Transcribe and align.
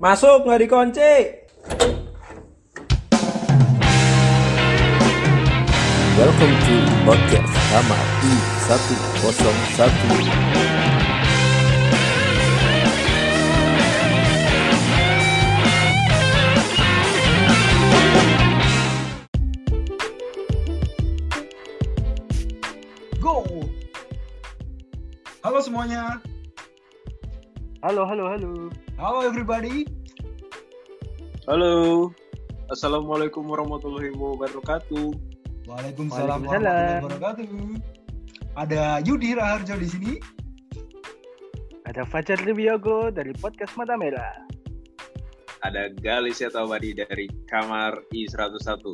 Masuk 0.00 0.48
nggak 0.48 0.64
dikunci. 0.64 1.12
Welcome 6.16 6.56
to 6.56 6.76
podcast 7.04 7.52
kamar 7.68 8.04
I101 8.24 9.92
Go! 23.20 23.44
Halo 25.44 25.60
semuanya. 25.60 26.24
Halo, 27.80 28.04
halo, 28.04 28.28
halo. 28.28 28.68
Halo 29.00 29.24
everybody. 29.24 29.88
Halo. 31.48 32.12
Assalamualaikum 32.68 33.40
warahmatullahi 33.48 34.12
wabarakatuh. 34.12 35.16
Waalaikumsalam 35.64 36.44
Waalaikumsalam. 36.44 36.44
warahmatullahi 36.44 37.00
wabarakatuh. 37.00 37.48
Ada 38.60 39.00
Yudi 39.08 39.32
Raharjo 39.32 39.74
di 39.80 39.88
sini. 39.88 40.12
Ada 41.88 42.04
Fajar 42.04 42.36
Wiyogo 42.44 43.08
dari 43.08 43.32
podcast 43.32 43.72
Mata 43.80 43.96
Merah. 43.96 44.44
Ada 45.64 45.88
Galis 46.04 46.44
Yatawadi 46.44 47.00
dari 47.00 47.32
Kamar 47.48 47.96
I101. 48.12 48.92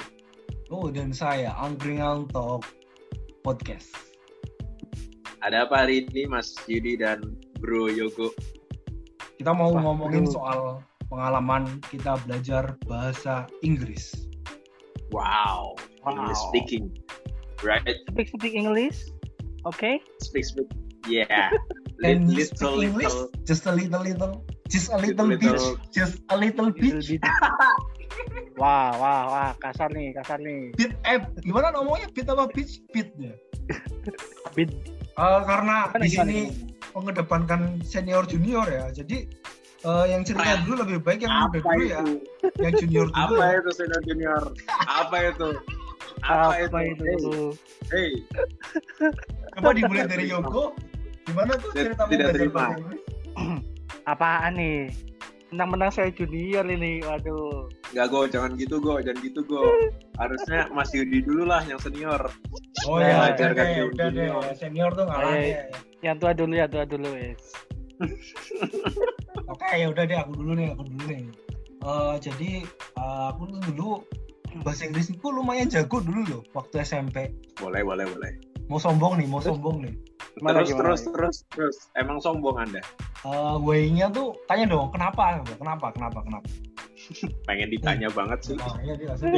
Oh, 0.71 0.87
dan 0.95 1.11
saya 1.11 1.51
Angkringan 1.59 2.31
Talk 2.31 2.63
Podcast. 3.43 3.91
Ada 5.43 5.67
apa 5.67 5.83
hari 5.83 6.07
ini 6.07 6.31
Mas 6.31 6.55
Yudi 6.71 6.95
dan 6.95 7.35
Bro 7.59 7.91
Yogo? 7.91 8.31
Kita 9.37 9.53
mau 9.53 9.71
Wah, 9.73 9.83
ngomongin 9.85 10.25
aduh. 10.25 10.33
soal 10.33 10.61
pengalaman 11.07 11.79
kita 11.93 12.17
belajar 12.25 12.75
bahasa 12.89 13.45
Inggris. 13.61 14.27
Wow. 15.13 15.77
Wow. 16.03 16.11
English 16.17 16.41
speaking. 16.51 16.85
Right? 17.63 17.85
Speak 18.11 18.33
speak 18.33 18.55
English. 18.57 19.13
Oke. 19.65 20.03
Speak 20.25 20.45
speak. 20.45 20.69
Yeah. 21.07 21.53
Can 22.03 22.29
you 22.29 22.45
speak 22.45 22.91
English? 22.93 23.09
little. 23.13 23.29
Just 23.47 23.65
a 23.65 23.73
little 23.73 24.03
little. 24.03 24.33
Just 24.67 24.91
a 24.91 24.99
little, 24.99 25.31
Little, 25.31 25.39
bit. 25.39 25.55
little. 25.63 25.75
Just 25.95 26.19
a 26.29 26.37
little 26.37 26.75
Little 26.75 26.99
bit. 26.99 27.07
bit. 27.07 27.23
wah, 28.61 28.91
wah, 28.99 29.23
wah, 29.31 29.51
kasar 29.63 29.95
nih, 29.95 30.11
kasar 30.19 30.43
nih. 30.43 30.75
Bit 30.75 30.99
eh 31.07 31.23
gimana 31.47 31.71
ngomongnya 31.71 32.11
bit 32.11 32.27
apa 32.27 32.51
bit? 32.51 32.67
Bit 32.91 33.15
ya. 33.15 33.35
Bit. 34.59 34.75
Eh, 35.17 35.41
karena 35.47 35.87
di 35.95 36.09
sini 36.11 36.39
gimana? 36.51 36.76
Mengedepankan 36.97 37.61
senior 37.85 38.25
junior 38.25 38.65
ya. 38.65 38.89
Jadi 38.89 39.29
eh, 39.85 40.05
yang 40.09 40.25
cerita 40.25 40.65
dulu 40.65 40.81
lebih 40.83 40.99
baik 41.05 41.21
yang 41.23 41.33
muda 41.37 41.61
Apa 41.61 41.69
dulu 41.69 41.85
ya. 41.85 41.99
itu? 42.01 42.15
Yang 42.65 42.75
junior 42.83 43.07
dulu. 43.13 43.35
Apa 43.37 43.45
ya. 43.45 43.57
itu 43.61 43.71
senior 43.77 44.03
junior? 44.09 44.43
Apa 44.89 45.17
itu? 45.29 45.51
Apa, 46.25 46.81
itu? 46.81 47.53
Hey, 47.93 48.11
Coba 49.55 49.77
dimulai 49.77 50.09
dari 50.09 50.33
Yoko. 50.33 50.73
Gimana 51.29 51.53
tuh 51.61 51.71
cerita 51.77 52.09
tidak 52.09 52.33
belajar 52.33 52.35
terima. 52.35 52.67
Apaan 54.11 54.57
nih? 54.57 54.89
Menang-menang 55.53 55.93
saya 55.95 56.11
junior 56.11 56.65
ini. 56.67 57.05
Waduh. 57.05 57.71
Enggak 57.95 58.07
go, 58.11 58.21
jangan 58.27 58.59
gitu 58.59 58.81
go, 58.83 58.99
jangan 58.99 59.19
gitu 59.23 59.41
go. 59.47 59.63
Harusnya 60.19 60.67
Mas 60.75 60.91
Yudi 60.91 61.23
dulu 61.23 61.47
lah 61.47 61.63
yang 61.63 61.79
senior. 61.79 62.19
Oh 62.89 62.99
Nah, 62.99 63.07
ya, 63.07 63.15
udah 63.15 63.27
ajarkan 63.35 63.65
deh, 63.67 63.77
yang 63.77 63.89
udah 63.95 64.09
deh. 64.11 64.29
Senior 64.59 64.91
tuh 64.97 65.05
ngalah 65.07 65.35
Eh. 65.37 65.69
Yang 66.07 66.17
tua 66.23 66.33
dulu 66.39 66.55
ya, 66.55 66.67
tua 66.71 66.85
dulu, 66.87 67.09
wes. 67.19 67.43
Oke, 69.53 69.67
ya 69.75 69.91
udah 69.91 70.05
deh 70.07 70.19
aku 70.23 70.33
dulu 70.39 70.53
nih, 70.55 70.71
aku 70.71 70.83
dulu 70.87 71.03
nih. 71.11 71.23
Eh, 71.83 72.15
jadi 72.23 72.51
eh, 72.95 73.25
aku 73.35 73.43
tuh 73.51 73.61
dulu 73.75 73.91
bahasa 74.63 74.87
Inggrisku 74.87 75.27
lumayan 75.35 75.67
jago 75.67 75.99
dulu 75.99 76.23
loh 76.31 76.43
waktu 76.55 76.87
SMP. 76.87 77.35
Boleh, 77.59 77.83
boleh, 77.83 78.07
boleh. 78.07 78.33
Mau 78.71 78.79
sombong 78.79 79.19
nih, 79.19 79.27
mau 79.27 79.43
sombong 79.43 79.83
nih. 79.83 79.95
Gimana, 80.39 80.63
terus, 80.63 80.69
gimana? 80.71 80.85
terus, 80.95 81.03
terus, 81.11 81.37
terus. 81.51 81.77
Emang 81.99 82.23
sombong 82.23 82.55
Anda? 82.63 82.83
Eh, 83.27 83.57
way-nya 83.67 84.07
tuh 84.15 84.39
tanya 84.47 84.71
dong, 84.71 84.95
kenapa? 84.95 85.43
Kenapa? 85.59 85.91
Kenapa? 85.91 86.19
Kenapa? 86.23 86.49
Pengen 87.47 87.69
ditanya 87.71 88.09
banget 88.11 88.39
sih. 88.53 88.57
Nah, 88.59 88.77
iya, 88.83 88.95
langsung. 89.07 89.33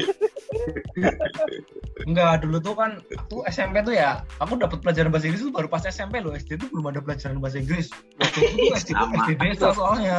Enggak, 2.08 2.40
dulu 2.46 2.56
tuh 2.62 2.74
kan 2.78 2.90
aku 3.14 3.44
SMP 3.50 3.84
tuh 3.84 3.94
ya, 3.96 4.24
aku 4.40 4.56
dapat 4.56 4.80
pelajaran 4.80 5.12
bahasa 5.12 5.28
Inggris 5.28 5.44
tuh 5.44 5.52
baru 5.52 5.68
pas 5.68 5.84
SMP 5.84 6.24
loh. 6.24 6.32
SD 6.32 6.56
tuh 6.56 6.68
belum 6.72 6.90
ada 6.94 7.00
pelajaran 7.04 7.38
bahasa 7.42 7.60
Inggris. 7.60 7.92
Waktu 8.18 8.38
itu 8.40 8.54
tuh 8.56 8.76
SD 8.78 8.90
Sama. 8.96 9.14
SD 9.26 9.30
desa 9.40 9.68
soalnya. 9.76 10.18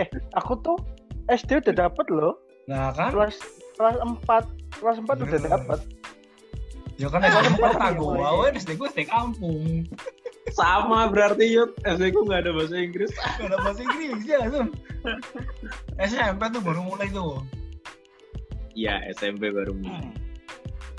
eh, 0.00 0.08
aku 0.38 0.52
tuh 0.64 0.78
SD 1.28 1.60
udah 1.60 1.74
dapet 1.88 2.06
loh. 2.08 2.40
Nah 2.68 2.92
kan, 2.96 3.12
Kelas 3.12 3.36
kelas 3.76 3.96
4. 4.00 4.80
Kelas 4.80 4.96
4 5.00 5.24
udah 5.24 5.40
Bener. 5.40 5.80
Ya 6.98 7.06
kan 7.08 7.22
SD 7.22 7.46
gue 7.48 7.62
kota 7.62 7.88
gue, 7.94 8.14
awalnya 8.18 8.52
SD 8.58 8.70
gue 8.74 8.88
SD 8.90 9.00
kampung. 9.06 9.86
Sama 10.50 11.06
berarti 11.06 11.44
Yud. 11.46 11.76
SD 11.80 12.10
ku 12.10 12.24
nggak 12.24 12.42
ada 12.42 12.50
bahasa 12.50 12.74
Inggris. 12.74 13.12
Gak 13.14 13.46
ada 13.46 13.58
bahasa 13.60 13.80
Inggris 13.80 14.20
ya 14.24 14.36
langsung. 14.42 14.68
SMP 15.96 16.42
tuh 16.50 16.60
baru 16.60 16.80
mulai 16.82 17.08
tuh. 17.08 17.44
Iya, 18.72 18.98
SMP 19.12 19.50
baru 19.50 19.74
mulai. 19.74 20.10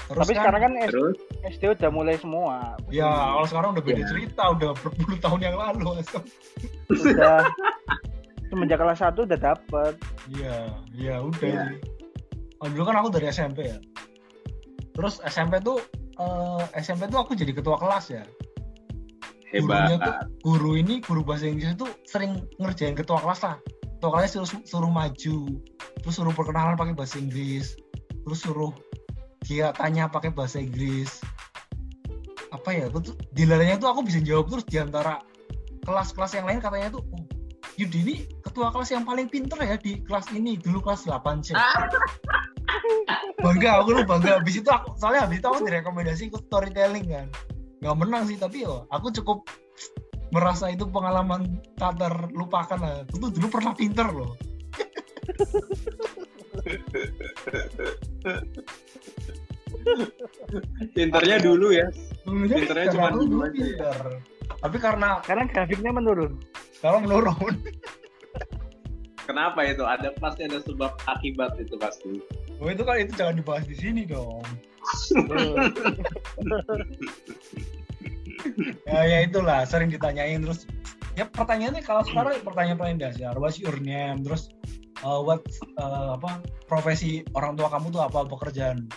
Terus 0.05 0.25
Tapi 0.25 0.33
sekarang 0.33 0.61
kan 0.63 0.73
S- 0.79 0.89
Terus, 0.89 1.17
SD 1.45 1.63
udah 1.69 1.89
mulai 1.89 2.15
semua. 2.17 2.73
Ya, 2.89 3.05
kalau 3.05 3.45
sekarang 3.45 3.69
udah 3.73 3.83
beda 3.83 4.01
Ya. 4.01 4.07
cerita, 4.09 4.43
udah 4.49 4.69
berpuluh 4.75 5.17
tahun 5.19 5.39
yang 5.43 5.55
lalu. 5.55 5.85
langsung. 5.97 6.23
Udah 6.89 7.45
semenjak 8.49 8.81
kelas 8.81 8.99
1 8.99 9.21
udah 9.21 9.37
dapet. 9.37 9.93
Iya, 10.33 10.57
iya 10.97 11.15
udah. 11.21 11.45
Iya. 11.45 11.65
Oh, 12.57 12.67
dulu 12.67 12.83
kan 12.85 12.95
aku 12.97 13.09
dari 13.13 13.29
SMP 13.29 13.69
ya. 13.69 13.77
Terus 14.99 15.23
SMP 15.23 15.63
tuh 15.63 15.79
eh, 16.19 16.63
SMP 16.83 17.07
tuh 17.07 17.23
aku 17.23 17.31
jadi 17.31 17.55
ketua 17.55 17.79
kelas 17.79 18.11
ya. 18.11 18.27
Gurunya 19.49 19.95
tuh 19.95 20.13
hebat. 20.13 20.27
guru 20.43 20.71
ini 20.75 20.99
guru 20.99 21.23
bahasa 21.23 21.47
Inggris 21.47 21.73
itu 21.73 21.87
sering 22.03 22.43
ngerjain 22.59 22.99
ketua 22.99 23.23
kelas 23.23 23.47
lah. 23.47 23.55
Ketua 23.95 24.09
kelasnya 24.11 24.43
suruh, 24.43 24.61
suruh 24.67 24.91
maju, 24.91 25.37
terus 26.03 26.13
suruh 26.19 26.35
perkenalan 26.35 26.75
pakai 26.75 26.93
bahasa 26.93 27.15
Inggris, 27.17 27.79
terus 28.27 28.39
suruh 28.43 28.75
dia 29.47 29.71
tanya 29.71 30.11
pakai 30.11 30.35
bahasa 30.35 30.59
Inggris. 30.59 31.23
Apa 32.51 32.75
ya? 32.75 32.91
Tuh, 32.91 33.15
dilaranya 33.31 33.79
tuh 33.79 33.89
aku 33.89 34.03
bisa 34.03 34.19
jawab 34.19 34.51
terus 34.51 34.67
di 34.67 34.77
antara 34.77 35.23
kelas-kelas 35.87 36.37
yang 36.37 36.45
lain 36.45 36.59
katanya 36.61 36.99
tuh, 36.99 37.01
oh, 37.09 37.23
Yudi 37.79 37.99
ini 38.03 38.15
ketua 38.43 38.75
kelas 38.75 38.91
yang 38.91 39.07
paling 39.07 39.31
pinter 39.31 39.55
ya 39.63 39.79
di 39.79 40.03
kelas 40.03 40.27
ini 40.35 40.59
dulu 40.59 40.83
kelas 40.83 41.07
8 41.07 41.39
c 41.39 41.55
bangga 43.39 43.69
aku 43.81 43.89
lu 43.95 44.01
bangga 44.03 44.39
habis 44.39 44.55
itu 44.59 44.69
aku 44.69 44.95
soalnya 44.99 45.27
habis 45.27 45.39
itu 45.39 45.47
aku 45.47 45.59
direkomendasi 45.65 46.23
ikut 46.29 46.43
storytelling 46.47 47.07
kan 47.07 47.27
nggak 47.79 47.95
menang 47.95 48.23
sih 48.27 48.35
tapi 48.35 48.67
yo 48.67 48.83
aku 48.91 49.11
cukup 49.15 49.47
merasa 50.29 50.69
itu 50.69 50.85
pengalaman 50.85 51.57
tak 51.79 51.97
terlupakan 51.97 52.77
lah 52.77 52.93
aku 53.07 53.15
tuh 53.17 53.29
dulu 53.33 53.47
pernah 53.49 53.73
pinter 53.73 54.07
loh 54.11 54.33
Pinternya 60.91 61.37
dulu 61.39 61.71
ya. 61.71 61.87
Pinternya 62.25 62.57
pinter, 62.89 62.93
cuma 62.93 63.07
dulu 63.15 63.23
dulu 63.25 63.41
aja 63.47 63.53
ya. 63.53 63.63
pinter 63.63 63.97
tapi 64.59 64.77
karena 64.77 65.09
Sekarang 65.23 65.47
grafiknya 65.47 65.91
menurun. 65.95 66.31
sekarang 66.75 67.01
menurun 67.07 67.55
Kenapa 69.29 69.61
itu? 69.61 69.85
Ada 69.85 70.09
pasti 70.17 70.41
ada 70.49 70.57
sebab 70.57 70.89
akibat 71.05 71.53
itu 71.61 71.77
pasti. 71.77 72.17
Oh 72.59 72.69
itu 72.69 72.83
kan 72.83 72.95
itu 72.99 73.13
jangan 73.15 73.35
dibahas 73.39 73.65
di 73.67 73.75
sini 73.75 74.05
dong 74.07 74.43
ya 78.87 78.99
ya 79.05 79.17
itulah 79.27 79.63
sering 79.67 79.91
ditanyain 79.91 80.41
terus 80.43 80.63
ya 81.15 81.27
pertanyaannya 81.27 81.83
kalau 81.83 82.03
sekarang 82.07 82.39
pertanyaan 82.41 82.79
paling 82.79 82.97
dasar 82.99 83.35
what's 83.35 83.59
your 83.59 83.75
name 83.83 84.23
terus 84.23 84.47
uh, 85.03 85.19
what 85.19 85.43
uh, 85.79 86.15
apa 86.15 86.39
profesi 86.67 87.23
orang 87.35 87.59
tua 87.59 87.67
kamu 87.67 87.91
tuh 87.91 88.01
apa 88.03 88.23
pekerjaan 88.27 88.87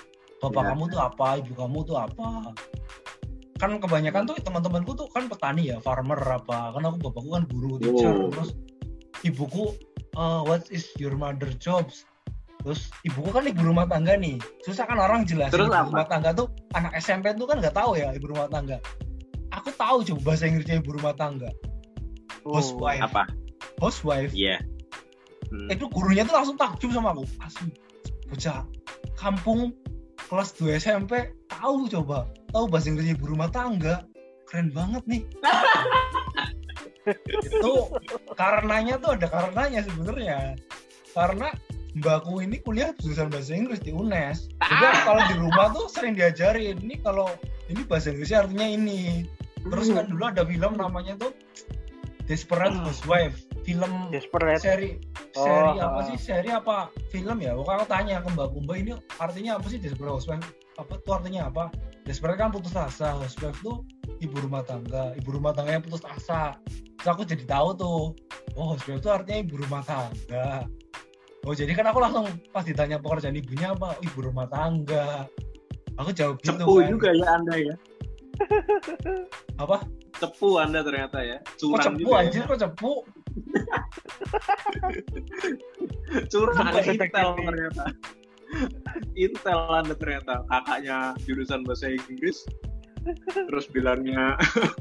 bapak 0.43 0.63
Ya. 0.63 0.69
kamu 0.75 0.85
tuh 0.91 1.01
apa 1.03 1.27
ibu 1.39 1.53
kamu 1.55 1.79
tuh 1.87 1.97
apa 1.99 2.29
kan 3.63 3.79
kebanyakan 3.79 4.27
tuh 4.27 4.35
teman-temanku 4.43 4.91
tuh 4.99 5.07
kan 5.15 5.31
petani 5.31 5.71
ya 5.71 5.79
farmer 5.79 6.19
apa 6.19 6.75
kan 6.75 6.83
aku 6.83 7.11
bapakku 7.11 7.31
kan 7.31 7.45
guru 7.47 7.79
teacher 7.79 8.11
Oh. 8.11 8.27
terus 8.31 8.51
ibuku 9.23 9.71
uh, 10.19 10.43
what 10.43 10.67
is 10.75 10.91
your 10.99 11.15
mother 11.15 11.47
jobs 11.63 12.03
terus 12.63 12.89
ibuku 13.03 13.31
kan 13.35 13.45
ibu 13.45 13.63
rumah 13.63 13.87
tangga 13.91 14.15
nih. 14.17 14.39
Susah 14.63 14.87
kan 14.87 14.99
orang 14.99 15.27
jelasin 15.27 15.53
Terus 15.55 15.69
ibu 15.69 15.75
apa? 15.75 15.89
rumah 15.91 16.07
tangga 16.09 16.31
tuh 16.35 16.47
anak 16.79 16.93
SMP 16.99 17.35
tuh 17.35 17.47
kan 17.51 17.59
nggak 17.59 17.75
tahu 17.75 17.99
ya 17.99 18.15
ibu 18.15 18.31
rumah 18.31 18.47
tangga. 18.49 18.79
Aku 19.53 19.69
tahu 19.77 20.01
coba 20.07 20.21
bahasa 20.33 20.49
Inggrisnya 20.49 20.81
ibu 20.81 20.97
rumah 20.97 21.13
tangga. 21.19 21.51
Housewife 22.47 23.03
Apa? 23.05 23.29
housewife 23.79 24.33
Iya. 24.33 24.63
Hmm. 25.53 25.69
itu 25.69 25.85
gurunya 25.93 26.25
tuh 26.25 26.33
langsung 26.33 26.57
takjub 26.57 26.91
sama 26.97 27.13
aku. 27.13 27.29
Asli. 27.45 27.69
Bocah 28.33 28.65
kampung 29.21 29.77
kelas 30.33 30.57
2 30.57 30.81
SMP 30.81 31.29
tahu 31.53 31.93
coba. 31.93 32.25
Tahu 32.57 32.65
bahasa 32.73 32.89
Inggris 32.89 33.13
ibu 33.13 33.29
rumah 33.29 33.53
tangga. 33.53 34.09
Keren 34.49 34.73
banget 34.73 35.05
nih. 35.05 35.23
Itu 37.29 37.91
karenanya 38.39 38.97
tuh 39.03 39.19
ada 39.19 39.27
karenanya 39.29 39.81
sebenarnya. 39.85 40.39
Karena 41.13 41.49
mbakku 41.93 42.41
ini 42.41 42.57
kuliah 42.65 42.97
jurusan 43.01 43.29
bahasa 43.29 43.53
Inggris 43.53 43.81
di 43.85 43.93
UNES. 43.93 44.49
Jadi 44.65 44.85
aku 44.89 45.01
kalau 45.05 45.23
di 45.29 45.35
rumah 45.37 45.67
tuh 45.77 45.87
sering 45.93 46.17
diajarin 46.17 46.81
ini 46.81 46.97
kalau 47.05 47.29
ini 47.69 47.85
bahasa 47.85 48.13
Inggrisnya 48.13 48.49
artinya 48.49 48.67
ini. 48.67 49.29
Terus 49.63 49.93
kan 49.93 50.09
dulu 50.09 50.25
ada 50.27 50.43
film 50.43 50.73
namanya 50.81 51.15
tuh 51.21 51.33
Desperate 52.27 52.73
Housewife 52.73 53.45
film 53.63 54.09
Desperate. 54.09 54.59
seri 54.59 54.99
Oh, 55.33 55.45
seri 55.49 55.81
apa 55.81 56.01
ah. 56.01 56.05
sih 56.09 56.17
seri 56.17 56.51
apa 56.51 56.89
film 57.13 57.39
ya? 57.45 57.53
Pokoknya 57.57 57.79
aku 57.85 57.87
tanya 57.89 58.15
ke 58.25 58.29
mbak 58.33 58.49
Kumba 58.57 58.75
ini 58.77 58.93
artinya 59.21 59.61
apa 59.61 59.67
sih 59.69 59.79
Desperate 59.79 60.13
Housewife? 60.17 60.47
Apa 60.81 60.97
tuh 61.05 61.13
artinya 61.21 61.53
apa? 61.53 61.69
Desperate 62.09 62.41
kan 62.41 62.51
putus 62.51 62.73
asa 62.75 63.15
Housewife 63.21 63.61
tuh 63.61 63.85
ibu 64.25 64.37
rumah 64.41 64.65
tangga 64.65 65.13
ibu 65.15 65.29
rumah 65.29 65.53
tangga 65.53 65.77
yang 65.77 65.85
putus 65.85 66.03
asa. 66.09 66.57
Terus 66.99 67.09
aku 67.09 67.23
jadi 67.29 67.45
tahu 67.45 67.69
tuh 67.77 68.01
oh 68.57 68.67
Housewife 68.75 69.05
tuh 69.05 69.13
artinya 69.13 69.39
ibu 69.45 69.61
rumah 69.61 69.85
tangga 69.85 70.67
oh 71.43 71.55
jadi 71.55 71.73
kan 71.75 71.91
aku 71.91 71.99
langsung 71.99 72.27
pas 72.55 72.63
ditanya 72.63 73.03
pekerjaan 73.03 73.35
ibunya 73.35 73.75
apa 73.75 73.99
"Oh, 73.99 74.07
ibu 74.07 74.19
rumah 74.23 74.47
tangga 74.47 75.27
aku 75.99 76.11
jawab 76.15 76.39
gitu 76.41 76.55
Cepu 76.57 76.73
kan. 76.79 76.87
juga 76.89 77.09
ya 77.13 77.27
anda 77.35 77.55
ya. 77.59 77.75
apa 79.59 79.77
Cepu 80.17 80.49
anda 80.63 80.81
ternyata 80.87 81.19
ya. 81.21 81.39
kok 81.43 81.59
Curang 81.59 81.83
cepu 81.83 81.99
juga 81.99 82.15
ya. 82.15 82.21
anjir 82.23 82.43
kok 82.47 82.59
cepu 82.63 82.93
Curang 86.31 86.57
Sampai 86.57 86.85
Intel 86.95 87.29
ternyata. 87.41 87.85
Intel 89.17 89.61
anda 89.73 89.95
ternyata. 89.97 90.45
Kakaknya 90.47 91.17
jurusan 91.25 91.65
bahasa 91.65 91.89
Inggris. 91.89 92.45
Terus 93.33 93.67
bilangnya, 93.73 94.37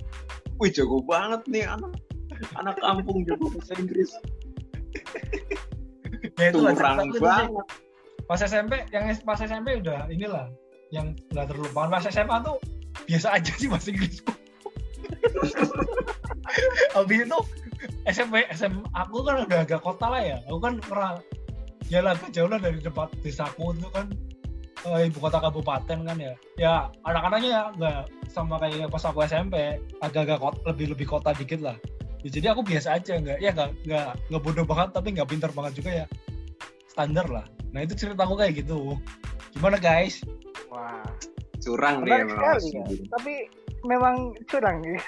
wih 0.61 0.69
jago 0.69 1.01
banget 1.01 1.41
nih 1.47 1.65
anak 1.65 1.95
anak 2.59 2.75
kampung 2.83 3.23
jago 3.25 3.47
bahasa 3.49 3.73
Inggris. 3.79 4.11
ya 6.41 6.49
itu 6.49 6.59
sih. 6.65 7.21
banget. 7.21 7.49
pas 8.25 8.39
SMP 8.41 8.73
yang 8.89 9.05
pas 9.21 9.39
SMP 9.39 9.67
udah 9.81 10.09
inilah 10.09 10.47
yang 10.91 11.13
nggak 11.31 11.45
terlupakan. 11.53 11.87
Pas 11.93 12.05
SMA 12.09 12.37
tuh 12.43 12.57
biasa 13.07 13.27
aja 13.37 13.51
sih 13.55 13.67
bahasa 13.71 13.93
Inggrisku 13.93 14.33
habis 16.95 17.17
itu 17.23 17.39
SMP 18.05 18.45
SM 18.51 18.73
aku 18.93 19.23
kan 19.25 19.45
udah 19.45 19.59
agak 19.65 19.81
kota 19.81 20.05
lah 20.09 20.21
ya. 20.21 20.37
Aku 20.49 20.59
kan 20.61 20.77
pernah 20.81 21.17
ya 21.89 21.99
lah 22.01 22.13
jauh 22.29 22.49
lah 22.49 22.59
dari 22.61 22.77
tempat 22.81 23.09
desaku 23.25 23.73
itu 23.73 23.89
kan 23.89 24.05
eh, 24.85 25.09
ibu 25.09 25.17
kota 25.21 25.41
kabupaten 25.41 25.99
kan 26.05 26.17
ya. 26.17 26.33
Ya 26.57 26.73
anak-anaknya 27.05 27.49
ya 27.49 27.61
nggak 27.77 27.99
sama 28.29 28.57
kayak 28.61 28.89
pas 28.89 29.03
aku 29.05 29.25
SMP. 29.25 29.77
Agak-agak 30.01 30.39
kot- 30.41 30.61
lebih 30.65 30.93
lebih 30.93 31.07
kota 31.09 31.33
dikit 31.33 31.61
lah. 31.61 31.77
Ya, 32.21 32.29
jadi 32.29 32.53
aku 32.53 32.61
biasa 32.61 33.01
aja 33.01 33.17
nggak 33.17 33.37
ya 33.41 33.49
nggak 33.49 33.69
nggak 33.89 34.07
nggak 34.29 34.41
bodoh 34.45 34.65
banget 34.65 34.89
tapi 34.93 35.07
nggak 35.17 35.29
pintar 35.29 35.51
banget 35.57 35.73
juga 35.81 35.89
ya 35.89 36.05
standar 37.01 37.25
lah 37.25 37.45
nah 37.73 37.81
itu 37.81 37.97
ceritaku 37.97 38.37
kayak 38.37 38.61
gitu 38.61 38.93
gimana 39.57 39.81
guys 39.81 40.21
Wah. 40.71 41.03
Curang 41.61 42.07
nih 42.07 42.15
Menarik 42.15 42.25
emang. 42.25 42.37
sekali 42.39 42.55
Mas. 42.55 42.65
ya. 42.71 42.83
Tapi 43.11 43.33
memang 43.83 44.15
curang 44.47 44.77
ya. 44.81 44.99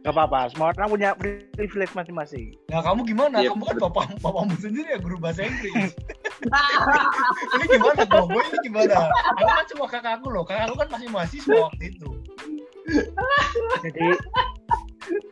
Gak 0.00 0.16
apa-apa, 0.16 0.48
semua 0.52 0.72
orang 0.72 0.88
punya 0.92 1.10
privilege 1.16 1.92
masing-masing. 1.92 2.56
Nah 2.72 2.80
kamu 2.80 3.04
gimana? 3.04 3.44
Iya, 3.44 3.52
kamu 3.52 3.64
kan 3.68 3.76
bapak 3.84 4.04
bapakmu 4.24 4.56
sendiri 4.56 4.96
ya 4.96 4.98
guru 5.00 5.20
bahasa 5.20 5.44
Inggris. 5.44 5.92
ini 7.60 7.64
gimana 7.68 8.02
kok? 8.08 8.24
Gue 8.28 8.42
ini 8.48 8.58
gimana? 8.64 9.12
Aku 9.12 9.44
kan 9.44 9.64
cuma 9.68 9.84
kakakku 9.88 10.28
loh. 10.32 10.44
Kakakku 10.48 10.76
kan 10.80 10.88
masih 10.88 11.08
mahasiswa 11.12 11.56
waktu 11.68 11.84
itu. 11.92 12.08
Jadi 13.84 14.06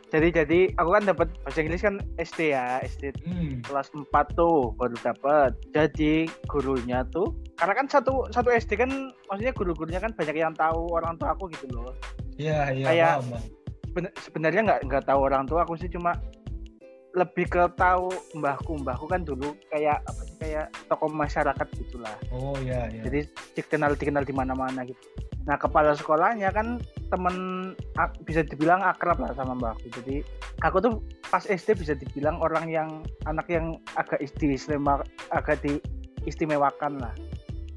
jadi 0.08 0.28
jadi 0.34 0.72
aku 0.75 0.90
kan 0.90 1.05
dapat 1.05 1.28
bahasa 1.43 1.60
Inggris 1.60 1.81
kan 1.81 1.96
SD 2.16 2.50
ya, 2.50 2.81
SD 2.81 3.12
Hmm. 3.22 3.60
kelas 3.60 3.93
4 3.93 4.08
tuh 4.32 4.72
baru 4.75 4.96
dapat. 4.99 5.52
Jadi 5.70 6.25
gurunya 6.44 7.05
tuh 7.06 7.37
karena 7.55 7.75
kan 7.75 7.87
satu 7.87 8.25
satu 8.28 8.49
SD 8.49 8.76
kan 8.76 8.88
maksudnya 9.26 9.52
guru-gurunya 9.52 9.99
kan 9.99 10.10
banyak 10.10 10.32
yang 10.34 10.55
tahu 10.55 10.88
orang 10.90 11.14
tua 11.14 11.32
aku 11.32 11.50
gitu 11.50 11.69
loh. 11.70 11.93
Iya 12.34 12.72
iya 12.72 12.87
Kayak-. 12.87 13.16
Seben- 13.84 14.14
sebenarnya 14.16 14.60
nggak 14.62 14.81
nggak 14.84 15.05
tahu 15.05 15.20
orang 15.22 15.44
tua 15.44 15.62
aku 15.62 15.75
sih 15.75 15.88
cuma 15.88 16.16
lebih 17.10 17.49
ke 17.49 17.62
tahu 17.75 18.08
mbahku 18.32 18.78
mbahku 18.78 19.05
kan 19.05 19.25
dulu 19.25 19.56
kayak 19.66 19.99
apa 20.02 20.20
sih 20.22 20.37
kayak 20.38 20.66
tokoh 20.87 21.08
masyarakat 21.08 21.66
gitulah 21.75 22.14
Oh 22.28 22.55
iya 22.60 22.84
iya. 22.87 23.02
jadi 23.02 23.20
dikenal 23.56 23.96
dikenal 23.96 24.22
di 24.22 24.31
mana-mana 24.31 24.84
gitu 24.84 25.00
nah 25.43 25.56
kepala 25.56 25.96
sekolahnya 25.96 26.52
kan 26.52 26.78
temen 27.08 27.37
bisa 28.22 28.44
dibilang 28.44 28.81
akrab 28.81 29.16
lah 29.19 29.32
sama 29.32 29.52
mbahku 29.52 29.88
jadi 29.90 30.20
aku 30.60 30.76
tuh 30.78 30.93
pas 31.25 31.43
SD 31.43 31.76
bisa 31.76 31.93
dibilang 31.93 32.37
orang 32.38 32.69
yang 32.69 32.88
anak 33.25 33.49
yang 33.49 33.76
agak 33.94 34.20
istimewa 34.20 35.00
agak 35.31 35.60
diistimewakan 35.64 37.00
lah 37.00 37.12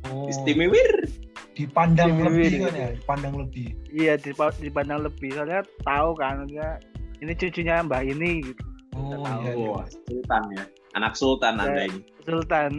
oh, 0.08 0.28
Istimewir. 0.28 1.08
dipandang 1.52 2.16
lebih 2.18 2.48
gitu. 2.50 2.64
kan 2.64 2.74
ya, 2.74 2.90
dipandang 2.96 3.34
lebih. 3.38 3.68
iya 3.92 4.14
dipa- 4.16 4.56
dipandang 4.58 5.04
lebih 5.04 5.36
soalnya 5.36 5.62
tahu 5.84 6.16
kan 6.16 6.48
ya 6.48 6.80
ini 7.20 7.32
cucunya 7.32 7.84
mbah 7.84 8.02
ini 8.02 8.44
gitu 8.44 8.64
Oh 8.92 9.24
tahu. 9.24 9.40
iya 9.42 9.52
iya. 9.56 9.70
Wah, 9.72 9.88
Sultan 9.88 10.44
ya. 10.52 10.64
Anak 10.92 11.14
Sultan 11.16 11.54
Ya. 11.56 11.64
anda 11.64 11.82
ini. 11.88 12.00
Sultan 12.28 12.72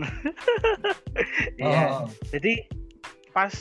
iya 1.60 1.84
Oh, 1.88 2.04
jadi 2.28 2.52
pas 3.32 3.52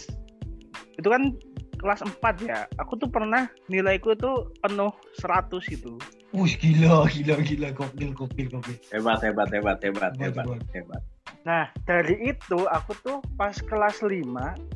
itu 1.00 1.08
kan 1.08 1.32
kelas 1.82 2.06
4 2.06 2.22
ya 2.46 2.70
aku 2.78 2.94
tuh 2.96 3.10
pernah 3.10 3.50
nilaiku 3.66 4.14
tuh 4.14 4.54
penuh 4.62 4.94
100 5.18 5.50
gitu 5.68 5.98
Wih 6.32 6.56
gila 6.56 7.10
gila 7.12 7.44
gila 7.44 7.70
gokil 7.76 8.16
gokil 8.16 8.48
gokil. 8.48 8.78
Hebat, 8.88 9.20
hebat, 9.20 9.52
hebat, 9.52 9.84
hebat, 9.84 10.16
Hebat, 10.16 10.48
hebat, 10.48 10.64
hebat. 10.72 11.02
nah 11.44 11.68
dari 11.84 12.16
itu 12.24 12.64
aku 12.70 12.96
tuh 13.02 13.18
pas 13.36 13.52
kelas 13.52 14.00
5 14.00 14.24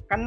kan 0.09 0.21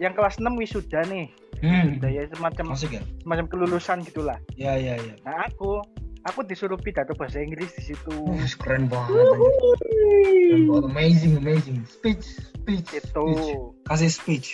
yang 0.00 0.10
kelas 0.10 0.40
6 0.40 0.48
wisuda 0.56 1.04
nih 1.06 1.28
Hmm. 1.62 1.94
wisuda 1.94 2.08
ya 2.10 2.22
semacam 2.26 2.64
Masuk 2.74 2.90
ya? 2.90 3.02
semacam 3.22 3.46
kelulusan 3.46 4.02
gitulah 4.02 4.34
Ya 4.58 4.74
ya 4.74 4.98
ya. 4.98 5.14
nah 5.22 5.46
aku 5.46 5.78
aku 6.26 6.42
disuruh 6.42 6.74
pidato 6.74 7.14
bahasa 7.14 7.38
Inggris 7.38 7.70
di 7.78 7.94
situ 7.94 8.14
Wih, 8.26 8.50
keren 8.58 8.90
banget. 8.90 9.14
Keren 9.14 10.62
banget. 10.66 10.82
Amazing 10.90 11.32
amazing. 11.38 11.78
Speech 11.86 12.26
speech. 12.58 12.88
itu 12.90 13.06
speech. 13.06 13.46
Kasih 13.86 14.10
speech. 14.10 14.48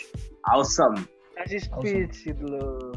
Awesome. 0.45 1.09
Kasih 1.39 1.61
Awesome. 1.69 1.83
speech 1.83 2.17
gitu 2.27 2.45
loh 2.45 2.93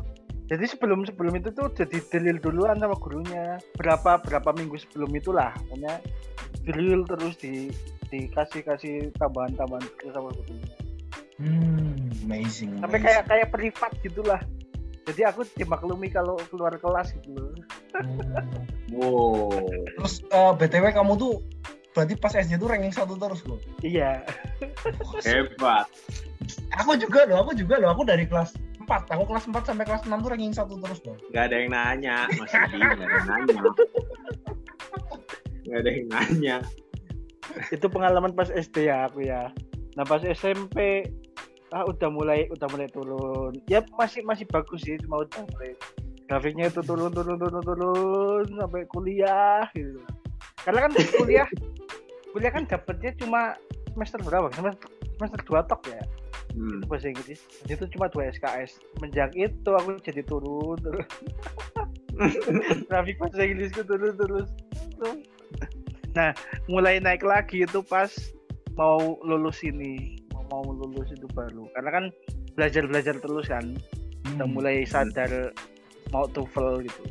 jadi 0.47 0.67
sebelum 0.67 1.07
sebelum 1.07 1.33
itu 1.35 1.49
tuh 1.51 1.71
jadi 1.71 1.97
delil 2.11 2.37
duluan 2.37 2.75
sama 2.75 2.95
gurunya 2.99 3.55
berapa 3.75 4.19
berapa 4.19 4.49
minggu 4.51 4.75
sebelum 4.79 5.11
itulah 5.11 5.55
pokoknya 5.65 6.03
delil 6.63 7.07
terus 7.07 7.35
di 7.37 7.71
dikasih 8.07 8.61
kasih 8.61 8.95
tambahan 9.15 9.55
tambahan 9.55 9.83
sama 10.09 10.29
gurunya 10.33 10.75
Hmm, 11.41 11.97
amazing. 12.21 12.77
sampai 12.77 13.01
amazing. 13.01 13.05
kayak 13.07 13.23
kayak 13.25 13.47
privat 13.49 13.91
gitulah 14.01 14.41
jadi 15.09 15.33
aku 15.33 15.41
dimaklumi 15.57 16.05
kalau 16.07 16.37
keluar 16.47 16.75
kelas 16.75 17.15
gitu 17.15 17.29
loh 17.33 17.51
Hmm. 17.91 18.63
Wow. 18.91 19.51
Terus 19.99 20.23
eh, 20.25 20.51
btw 20.53 20.85
kamu 20.91 21.13
tuh 21.15 21.33
berarti 21.91 22.15
pas 22.15 22.31
SD 22.31 22.55
tuh 22.55 22.67
ranking 22.67 22.91
satu 22.91 23.15
terus 23.15 23.43
loh. 23.43 23.59
iya 23.83 24.23
Hebat. 25.19 25.91
Aku 26.81 26.97
juga 26.97 27.27
loh, 27.29 27.45
aku 27.45 27.51
juga 27.55 27.79
loh. 27.79 27.93
Aku 27.93 28.03
dari 28.03 28.25
kelas 28.25 28.55
4, 28.83 29.13
aku 29.13 29.23
kelas 29.29 29.45
4 29.47 29.69
sampai 29.69 29.85
kelas 29.85 30.03
6 30.07 30.11
tuh 30.23 30.29
ranking 30.31 30.55
satu 30.55 30.73
terus 30.81 30.99
loh. 31.05 31.17
Gak 31.31 31.51
ada 31.51 31.55
yang 31.61 31.69
nanya, 31.71 32.17
Mas 32.35 32.51
Adi. 32.51 32.79
Gak 32.79 32.95
ada 32.97 33.05
yang 33.05 33.27
nanya. 33.27 33.55
Gak 35.61 35.77
ada 35.79 35.89
yang 35.89 36.07
nanya. 36.09 36.57
itu 37.71 37.85
pengalaman 37.91 38.31
pas 38.31 38.47
SD 38.47 38.87
ya 38.87 39.07
aku 39.09 39.27
ya 39.27 39.51
nah 39.99 40.07
pas 40.07 40.23
SMP 40.23 41.03
ah 41.71 41.83
udah 41.87 42.09
mulai 42.11 42.47
udah 42.51 42.67
mulai 42.71 42.87
turun 42.91 43.55
ya 43.67 43.83
masih 43.95 44.23
masih 44.23 44.47
bagus 44.47 44.83
sih 44.83 44.99
cuma 45.03 45.23
udah 45.23 45.41
mulai 45.55 45.71
grafiknya 46.27 46.71
itu 46.71 46.79
turun 46.83 47.11
turun 47.11 47.39
turun 47.39 47.63
turun 47.63 48.45
sampai 48.55 48.87
kuliah 48.91 49.67
gitu 49.75 49.99
karena 50.63 50.87
kan 50.87 50.91
kuliah 51.15 51.47
kuliah 52.31 52.51
kan 52.51 52.63
dapetnya 52.67 53.11
cuma 53.19 53.55
semester 53.91 54.19
berapa 54.23 54.47
semester 54.55 54.87
semester 55.19 55.39
dua 55.47 55.59
tok 55.67 55.81
ya 55.91 56.01
Hmm. 56.51 56.83
bahasa 56.85 57.07
Inggris 57.07 57.39
itu 57.65 57.83
cuma 57.95 58.11
dua 58.11 58.27
SKS 58.29 58.75
menjak 58.99 59.31
itu 59.33 59.69
aku 59.71 59.95
jadi 59.99 60.19
turun 60.23 60.75
terus 60.77 61.07
grafik 62.91 63.15
bahasa 63.17 63.41
Inggrisku 63.41 63.81
turun 63.81 64.13
terus 64.13 64.47
nah 66.11 66.35
mulai 66.67 66.99
naik 66.99 67.23
lagi 67.23 67.63
itu 67.63 67.79
pas 67.81 68.11
mau 68.75 69.15
lulus 69.23 69.63
ini 69.63 70.19
mau 70.35 70.43
mau 70.51 70.75
lulus 70.75 71.07
itu 71.09 71.23
baru 71.31 71.71
karena 71.71 71.89
kan 71.89 72.05
belajar 72.53 72.83
belajar 72.83 73.15
terus 73.17 73.47
kan 73.47 73.65
udah 74.35 74.43
Hmm. 74.43 74.53
mulai 74.53 74.83
sadar 74.83 75.51
mau 76.09 76.27
TOEFL 76.27 76.83
gitu 76.83 77.03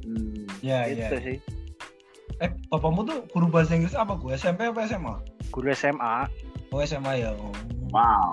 Hmm. 0.00 0.48
Ya, 0.60 0.88
itu 0.88 1.04
ya. 1.06 1.20
sih 1.22 1.36
Eh, 2.40 2.48
bapakmu 2.66 3.04
tuh 3.04 3.20
guru 3.28 3.46
bahasa 3.46 3.76
Inggris 3.76 3.92
apa 3.92 4.16
gue? 4.16 4.32
SMP 4.32 4.64
apa 4.64 4.88
SMA? 4.88 5.20
guru 5.52 5.68
SMA 5.70 6.24
Oh, 6.70 6.80
SMA 6.80 7.20
ya. 7.20 7.36
Oh. 7.36 7.52
Wow. 7.90 8.32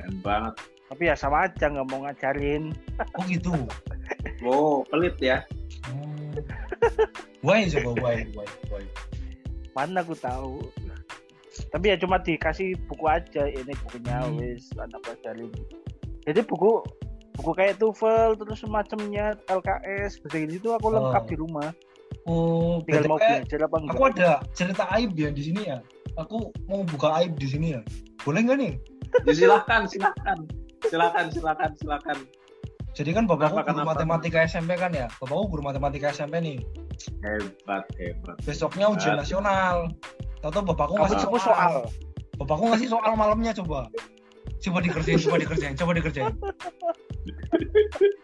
Keren 0.00 0.16
banget. 0.20 0.54
tapi 0.88 1.06
ya 1.06 1.14
sama 1.14 1.46
aja 1.46 1.70
nggak 1.70 1.86
mau 1.86 2.02
ngajarin 2.02 2.72
Oh 3.14 3.24
gitu. 3.24 3.52
Oh, 4.42 4.82
pelit 4.88 5.14
ya. 5.22 5.44
Hmm. 5.86 6.34
Why 7.40 7.68
coba 7.68 7.90
why 8.00 8.16
why 8.34 8.48
why. 8.68 8.84
mana 9.70 10.02
aku 10.02 10.12
tahu 10.12 10.58
tapi 11.70 11.92
ya 11.92 11.96
cuma 11.96 12.18
dikasih 12.18 12.74
buku 12.90 13.06
aja 13.06 13.46
ini 13.46 13.70
bukunya 13.86 14.18
Hmm. 14.18 14.40
wis 14.42 14.66
anak 14.74 14.98
pelajarin 15.04 15.52
jadi 16.26 16.42
buku 16.42 16.82
buku 17.38 17.50
kayak 17.54 17.78
TOEFL 17.78 18.34
terus 18.34 18.58
semacamnya 18.58 19.38
LKS 19.46 20.18
Inggris 20.26 20.58
itu 20.58 20.68
aku 20.70 20.90
lengkap 20.90 21.22
Oh. 21.22 21.28
di 21.28 21.36
rumah 21.38 21.70
Oh, 22.26 22.82
tinggal 22.82 23.06
mau 23.06 23.16
belajar 23.16 23.58
apa 23.62 23.76
enggak 23.78 23.94
aku 23.94 24.02
ada 24.10 24.30
cerita 24.52 24.84
aib 24.92 25.14
ya 25.14 25.30
di 25.30 25.42
sini 25.42 25.62
ya. 25.64 25.78
Aku 26.18 26.50
mau 26.66 26.82
buka 26.84 27.16
aib 27.22 27.38
di 27.38 27.46
sini 27.46 27.72
ya. 27.72 27.80
Boleh 28.20 28.44
nggak 28.44 28.58
nih? 28.60 28.74
Ya, 29.26 29.32
silakan, 29.32 29.82
silakan. 29.86 30.38
Silakan, 30.86 31.24
silakan, 31.30 31.70
silakan. 31.76 32.18
Jadi 32.90 33.10
kan 33.14 33.24
bapakku 33.24 33.54
Kenapa, 33.54 33.70
guru 33.70 33.78
kenapa? 33.86 33.90
matematika 33.94 34.38
SMP 34.44 34.70
kan 34.74 34.90
ya. 34.90 35.06
Bapakku 35.22 35.44
guru 35.46 35.62
matematika 35.62 36.10
SMP 36.10 36.42
nih. 36.42 36.58
Hebat, 37.22 37.86
hebat. 37.96 38.36
Besoknya 38.42 38.90
ujian 38.90 39.14
Ah. 39.14 39.22
nasional. 39.22 39.76
Tahu 40.42 40.50
kamu 40.50 40.66
bapakku 40.74 40.94
ngasih 40.98 41.18
soal. 41.22 41.38
soal 41.38 41.72
Bapakku 42.36 42.64
ngasih 42.72 42.88
soal 42.90 43.12
malamnya 43.14 43.52
coba. 43.54 43.86
Coba 44.60 44.78
dikerjain, 44.84 45.16
coba 45.16 45.36
dikerjain, 45.38 45.74
coba 45.76 45.92
dikerjain. 45.96 46.32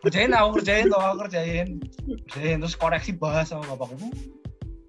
kerjain 0.05 0.31
aku 0.33 0.51
kerjain 0.61 0.85
tuh, 0.91 1.01
aku 1.01 1.17
kerjain. 1.29 1.67
Kerjain 2.33 2.59
terus 2.61 2.77
koreksi 2.77 3.15
bahas 3.17 3.49
sama 3.49 3.65
bapakku. 3.71 4.09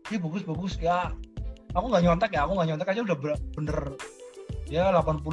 Iya 0.09 0.17
bagus 0.23 0.43
bagus 0.43 0.73
ya. 0.79 1.11
Aku 1.75 1.85
nggak 1.91 2.03
nyontek 2.03 2.31
ya, 2.33 2.47
aku 2.47 2.55
nggak 2.57 2.67
nyontek 2.73 2.89
aja 2.89 3.01
udah 3.03 3.17
bener. 3.55 3.79
Ya 4.67 4.91
80, 4.91 5.23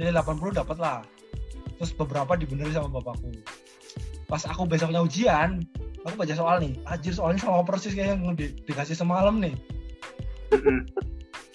nilai 0.00 0.12
80 0.16 0.56
dapat 0.56 0.76
lah. 0.80 0.98
Terus 1.76 1.92
beberapa 1.94 2.34
dibenerin 2.34 2.72
sama 2.74 3.00
bapakku. 3.00 3.30
Pas 4.28 4.44
aku 4.44 4.68
besoknya 4.68 5.00
ujian, 5.00 5.64
aku 6.04 6.14
baca 6.16 6.34
soal 6.36 6.60
nih. 6.60 6.76
Anjir 6.88 7.12
soalnya 7.12 7.40
sama 7.44 7.64
persis 7.64 7.92
kayak 7.96 8.16
yang 8.16 8.36
di- 8.36 8.52
dikasih 8.64 8.96
semalam 8.96 9.40
nih. 9.40 9.54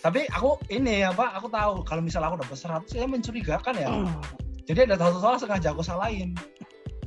Tapi 0.03 0.27
aku 0.35 0.59
ini 0.67 1.01
apa? 1.07 1.31
Aku 1.39 1.47
tahu 1.47 1.81
kalau 1.87 2.01
misal 2.03 2.21
aku 2.27 2.37
dapat 2.41 2.57
100 2.59 2.91
ya 2.91 3.05
mencurigakan 3.07 3.75
ya. 3.77 3.89
Jadi 4.67 4.79
ada 4.87 4.95
satu 4.99 5.17
soal 5.19 5.35
sengaja 5.39 5.71
aku 5.71 5.83
salahin. 5.83 6.35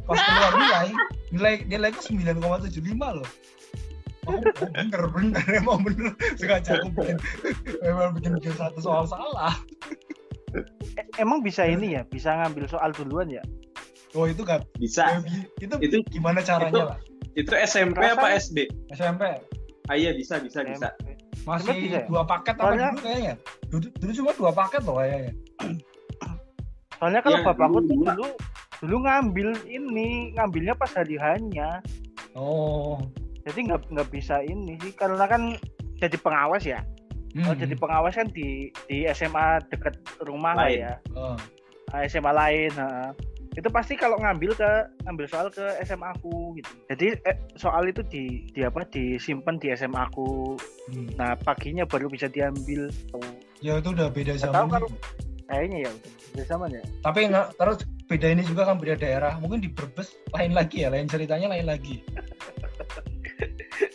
Pas 0.06 0.16
keluar 0.22 0.52
nilai, 0.54 0.88
nilai 1.34 1.54
nilaiku 1.66 2.00
9,75 2.04 3.20
loh. 3.20 3.30
Oh, 4.26 4.34
oh, 4.42 4.68
bener 4.74 5.02
bener 5.14 5.44
emang 5.54 5.86
bener 5.86 6.10
sengaja 6.34 6.82
aku 6.82 6.90
bikin 6.98 7.14
emang 7.86 8.10
bikin 8.18 8.34
bikin 8.42 8.54
satu 8.58 8.82
soal 8.82 9.06
salah. 9.06 9.54
E- 10.94 11.12
emang 11.16 11.40
bisa 11.40 11.62
ini 11.62 11.94
ya 11.94 12.02
bisa 12.04 12.32
ngambil 12.34 12.64
soal 12.66 12.92
duluan 12.92 13.28
ya 13.28 13.42
Oh 14.12 14.24
itu 14.24 14.42
kan 14.42 14.64
Bisa. 14.74 15.20
itu, 15.58 15.76
Itu 15.78 15.96
gimana 16.08 16.40
caranya 16.40 16.94
lah? 16.94 16.98
itu 17.34 17.52
SMP 17.54 18.00
Rasanya- 18.00 18.16
apa 18.16 18.28
SD? 18.34 18.58
SMP 18.90 19.22
Ah 19.86 19.94
iya 19.94 20.10
bisa, 20.10 20.38
bisa, 20.38 20.62
bisa. 20.62 20.88
masih 21.44 21.68
SMP 21.68 21.84
bisa 21.84 21.98
ya? 22.00 22.06
dua 22.06 22.22
paket 22.24 22.54
apa 22.54 22.64
Soalnya- 22.64 22.90
dulu 22.90 23.00
kayaknya? 23.02 23.34
Dulu, 23.66 23.86
dulu 23.94 24.10
cuma 24.14 24.30
dua 24.34 24.52
paket 24.52 24.80
loh 24.82 24.96
kayaknya. 24.96 25.32
soalnya 26.96 27.20
kalau 27.20 27.38
Ya, 27.38 27.44
bapakku 27.44 27.78
dulu 27.78 27.86
tuh 27.86 27.96
dulu 28.08 28.26
dulu 28.78 28.96
ngambil 29.02 29.48
ini 29.66 30.08
ngambilnya 30.32 30.74
pas 30.74 30.88
hari 30.90 31.16
hanya 31.16 31.80
Oh. 32.32 32.96
jadi 33.42 33.58
nggak 33.62 33.82
nggak 33.90 34.08
bisa 34.08 34.40
ini 34.40 34.76
sih 34.78 34.92
karena 34.92 35.24
kan 35.24 35.56
jadi 35.96 36.16
pengawas 36.16 36.64
ya 36.64 36.80
Hmm. 37.36 37.46
Oh, 37.46 37.54
jadi 37.54 37.74
pengawas 37.76 38.14
kan 38.14 38.28
di 38.28 38.48
di 38.86 39.04
SMA 39.06 39.60
dekat 39.68 39.92
rumah 40.20 40.56
lah 40.56 40.68
ya 40.68 40.92
Oh. 41.12 41.36
Ah, 41.86 42.00
SMA 42.04 42.32
lain 42.32 42.72
ha. 42.74 43.12
itu 43.52 43.68
pasti 43.68 43.92
kalau 43.92 44.16
ngambil 44.16 44.52
ke 44.52 44.70
ngambil 45.02 45.24
soal 45.26 45.46
ke 45.48 45.64
SMA 45.80 46.08
aku 46.10 46.56
gitu 46.56 46.68
jadi 46.88 47.06
eh, 47.22 47.36
soal 47.54 47.84
itu 47.84 48.00
di 48.02 48.24
di 48.50 48.60
apa 48.60 48.84
disimpan 48.86 49.56
di 49.56 49.72
SMA 49.72 50.00
aku 50.02 50.56
Hmm. 50.86 51.10
nah 51.14 51.34
paginya 51.34 51.82
baru 51.82 52.06
bisa 52.06 52.24
diambil. 52.26 52.86
Ya 53.58 53.74
itu 53.76 53.90
udah 53.90 54.06
beda 54.06 54.38
zaman. 54.38 54.54
tahu 54.54 54.66
kalau- 54.70 54.94
kayaknya 55.44 55.78
ya 55.82 55.90
udah 56.32 56.44
zaman 56.46 56.68
ya 56.70 56.82
Tapi 57.00 57.20
nggak 57.26 57.46
terus 57.54 57.78
beda 58.06 58.26
ini 58.30 58.42
juga 58.42 58.62
kan 58.64 58.78
beda 58.78 58.94
daerah. 58.94 59.34
Mungkin 59.36 59.58
di 59.58 59.66
Brebes 59.66 60.14
lain 60.30 60.54
lagi 60.54 60.82
ya, 60.82 60.88
lain 60.88 61.06
ceritanya 61.06 61.50
lain 61.50 61.66
lagi. 61.66 61.98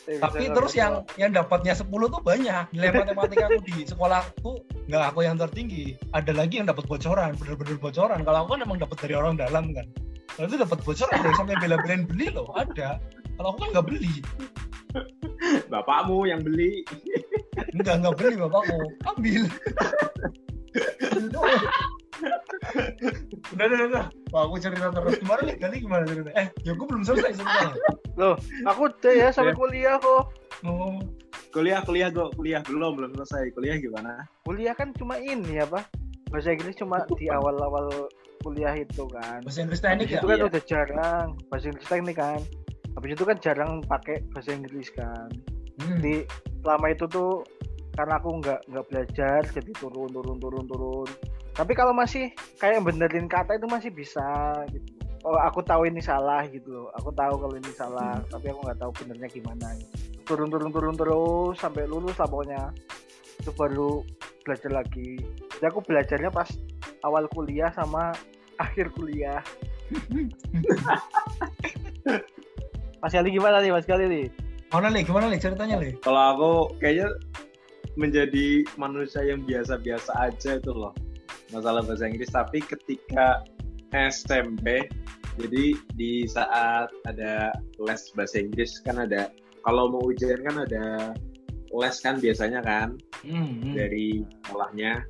Tapi 0.02 0.50
terus 0.50 0.74
yang 0.74 1.06
yang 1.16 1.30
dapatnya 1.30 1.78
10 1.78 1.86
tuh 1.86 2.22
banyak. 2.26 2.74
Nilai 2.74 2.90
matematika 2.90 3.46
aku 3.46 3.62
di 3.62 3.86
sekolahku 3.86 4.52
nggak 4.90 5.04
aku 5.14 5.20
yang 5.22 5.38
tertinggi. 5.38 5.94
Ada 6.18 6.34
lagi 6.34 6.58
yang 6.58 6.68
dapat 6.68 6.90
bocoran, 6.90 7.38
bener-bener 7.38 7.78
bocoran. 7.78 8.26
Kalau 8.26 8.38
aku 8.46 8.50
kan 8.58 8.62
emang 8.66 8.80
dapat 8.82 8.98
dari 8.98 9.14
orang 9.14 9.38
dalam 9.38 9.70
kan. 9.78 9.86
Kalau 10.34 10.46
itu 10.50 10.58
dapat 10.58 10.80
bocoran 10.82 11.14
ada 11.14 11.28
yang 11.30 11.38
sampai 11.38 11.56
bela-belain 11.62 12.04
beli 12.10 12.28
loh, 12.34 12.50
ada. 12.58 12.98
Kalau 13.38 13.48
aku 13.54 13.60
kan 13.68 13.70
nggak 13.78 13.88
beli. 13.88 14.14
Bapakmu 15.70 16.28
yang 16.28 16.42
beli. 16.42 16.82
Enggak, 17.78 18.02
nggak 18.02 18.16
beli 18.18 18.36
bapakku. 18.42 18.80
Ambil. 19.06 19.46
udah, 23.52 23.66
udah, 23.68 23.88
udah. 23.88 24.06
Wah, 24.32 24.42
aku 24.46 24.56
cerita 24.58 24.88
terus. 24.90 25.18
Kemarin 25.18 25.44
nih, 25.46 25.58
kali 25.58 25.76
gimana 25.80 26.04
cerita? 26.04 26.30
Eh, 26.34 26.48
ya 26.62 26.72
gue 26.72 26.86
belum 26.86 27.04
selesai 27.04 27.32
ceritanya. 27.36 27.74
loh 28.14 28.36
aku 28.66 28.82
udah 28.88 29.14
ya 29.14 29.28
sampai 29.32 29.54
Ya. 29.54 29.58
kuliah 29.58 29.96
kok 29.98 30.24
Oh, 30.62 31.00
Kuliah, 31.50 31.80
kuliah, 31.82 32.08
kok 32.08 32.32
kuliah 32.34 32.62
belum, 32.62 32.96
belum 32.96 33.12
selesai. 33.16 33.52
Kuliah 33.52 33.76
gimana? 33.76 34.28
kuliah 34.44 34.72
kan 34.72 34.92
cuma 34.94 35.16
ini 35.16 35.58
apa 35.58 35.88
bahasa 36.28 36.52
Inggris 36.52 36.76
cuma 36.76 37.04
di 37.10 37.28
awal-awal 37.28 38.08
kuliah 38.40 38.72
itu 38.74 39.04
kan 39.10 39.44
bahasa 39.44 39.60
Inggris 39.62 39.80
teknik 39.80 40.08
ya? 40.08 40.20
itu 40.20 40.26
kan 40.26 40.38
Iya. 40.38 40.46
udah 40.48 40.62
jarang 40.64 41.28
bahasa 41.48 41.66
Inggris 41.68 41.88
teknik 41.88 42.16
kan 42.16 42.40
habis 42.92 43.12
itu 43.12 43.24
kan 43.24 43.38
jarang 43.38 43.72
pakai 43.82 44.24
bahasa 44.32 44.52
Inggris 44.52 44.88
kan 44.92 45.28
Hmm. 45.78 45.98
di 45.98 46.24
lama 46.62 46.88
itu 46.88 47.04
tuh 47.06 47.42
karena 47.92 48.16
aku 48.16 48.38
nggak 48.38 48.60
nggak 48.66 48.86
belajar 48.88 49.40
jadi 49.46 49.72
turun 49.74 50.08
turun 50.10 50.38
turun 50.38 50.66
turun 50.66 51.10
tapi 51.62 51.78
kalau 51.78 51.94
masih 51.94 52.34
kayak 52.58 52.82
benerin 52.82 53.30
kata 53.30 53.54
itu 53.54 53.70
masih 53.70 53.94
bisa 53.94 54.26
gitu. 54.74 54.98
Oh 55.22 55.38
aku 55.38 55.62
tahu 55.62 55.86
ini 55.86 56.02
salah 56.02 56.42
gitu 56.50 56.74
loh. 56.74 56.90
Aku 56.98 57.14
tahu 57.14 57.38
kalau 57.38 57.54
ini 57.54 57.70
salah 57.78 58.18
tapi 58.34 58.50
aku 58.50 58.66
nggak 58.66 58.82
tahu 58.82 58.90
benernya 58.98 59.30
gimana 59.30 59.78
gitu. 59.78 59.94
turun 60.26 60.50
turun 60.50 60.74
turun 60.74 60.98
terus 60.98 61.62
sampai 61.62 61.86
lulus 61.86 62.18
lah 62.18 62.26
pokoknya. 62.26 62.74
Itu 63.38 63.54
baru 63.54 64.02
belajar 64.42 64.74
lagi. 64.74 65.22
Jadi 65.54 65.66
aku 65.70 65.86
belajarnya 65.86 66.34
pas 66.34 66.50
awal 67.06 67.30
kuliah 67.30 67.70
sama 67.78 68.10
akhir 68.66 68.90
kuliah. 68.98 69.46
Mas 73.06 73.14
Kali 73.14 73.30
gimana 73.30 73.62
nih 73.62 73.70
Mas 73.70 73.86
Kali 73.86 74.10
nih? 74.10 74.26
Mana 74.74 74.90
nih? 74.90 75.06
Gimana 75.06 75.30
nih 75.30 75.38
ceritanya 75.38 75.78
nih? 75.78 75.94
Kalau 76.02 76.22
aku 76.34 76.52
kayaknya 76.82 77.14
menjadi 77.94 78.66
manusia 78.82 79.22
yang 79.22 79.46
biasa-biasa 79.46 80.10
aja 80.26 80.58
itu 80.58 80.74
loh 80.74 80.98
masalah 81.52 81.86
bahasa 81.86 82.08
Inggris. 82.08 82.32
Tapi 82.32 82.64
ketika 82.64 83.46
SMP, 83.92 84.88
jadi 85.40 85.76
di 85.96 86.28
saat 86.28 86.92
ada 87.08 87.56
les 87.80 88.02
bahasa 88.16 88.40
Inggris 88.40 88.80
kan 88.84 89.00
ada 89.04 89.32
kalau 89.64 89.92
mau 89.92 90.04
ujian 90.04 90.44
kan 90.44 90.66
ada 90.68 91.16
les 91.72 91.98
kan 92.04 92.20
biasanya 92.20 92.60
kan 92.64 93.00
Hmm, 93.22 93.62
hmm. 93.62 93.74
dari 93.78 94.26
sekolahnya 94.42 95.06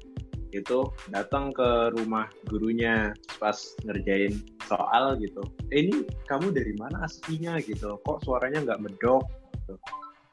itu 0.51 0.83
datang 1.15 1.55
ke 1.55 1.95
rumah 1.95 2.27
gurunya 2.51 3.15
pas 3.39 3.55
ngerjain 3.87 4.35
soal 4.67 5.15
gitu 5.23 5.39
eh, 5.71 5.87
ini 5.87 6.03
kamu 6.27 6.51
dari 6.51 6.75
mana 6.75 7.07
aslinya 7.07 7.55
gitu 7.63 7.95
kok 8.03 8.19
suaranya 8.27 8.67
nggak 8.67 8.83
medok 8.83 9.23
gitu. 9.55 9.79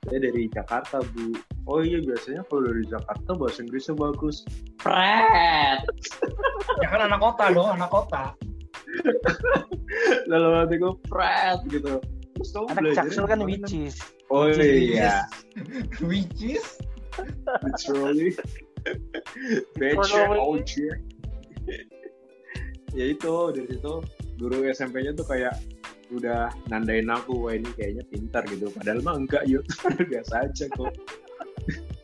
Saya 0.06 0.18
dari 0.22 0.46
Jakarta 0.52 1.02
bu. 1.14 1.34
Oh 1.66 1.82
iya 1.82 1.98
biasanya 1.98 2.46
kalau 2.46 2.70
dari 2.70 2.84
Jakarta 2.86 3.30
bahasa 3.34 3.58
Inggrisnya 3.66 3.94
bagus. 3.98 4.46
Pret 4.78 5.82
Ya 6.78 6.86
kan 6.86 7.00
anak 7.10 7.20
kota 7.20 7.44
dong, 7.50 7.68
anak 7.74 7.90
kota. 7.90 8.24
lalu 10.30 10.46
nanti 10.54 10.74
gue 10.78 10.94
pret 11.08 11.58
gitu. 11.68 11.98
Terus 12.38 12.50
kamu 12.54 12.66
anak 12.70 12.82
jaksel 12.94 13.24
kan 13.26 13.42
is? 13.50 13.96
Oh 14.30 14.46
iya. 14.52 15.26
Which 16.08 16.38
is? 16.38 16.78
Literally. 17.64 18.36
Ojek 20.38 21.02
ya 22.96 23.04
itu 23.12 23.32
dari 23.52 23.68
situ 23.68 23.94
guru 24.40 24.64
SMP-nya 24.64 25.12
tuh 25.12 25.28
kayak 25.28 25.52
udah 26.10 26.48
nandain 26.68 27.08
aku 27.08 27.48
wah 27.48 27.54
ini 27.54 27.68
kayaknya 27.76 28.04
pintar 28.08 28.42
gitu. 28.48 28.68
Padahal 28.72 29.00
mah 29.04 29.16
enggak 29.20 29.44
yuk. 29.44 29.64
Biasa 30.12 30.48
aja 30.48 30.66
kok. 30.72 30.94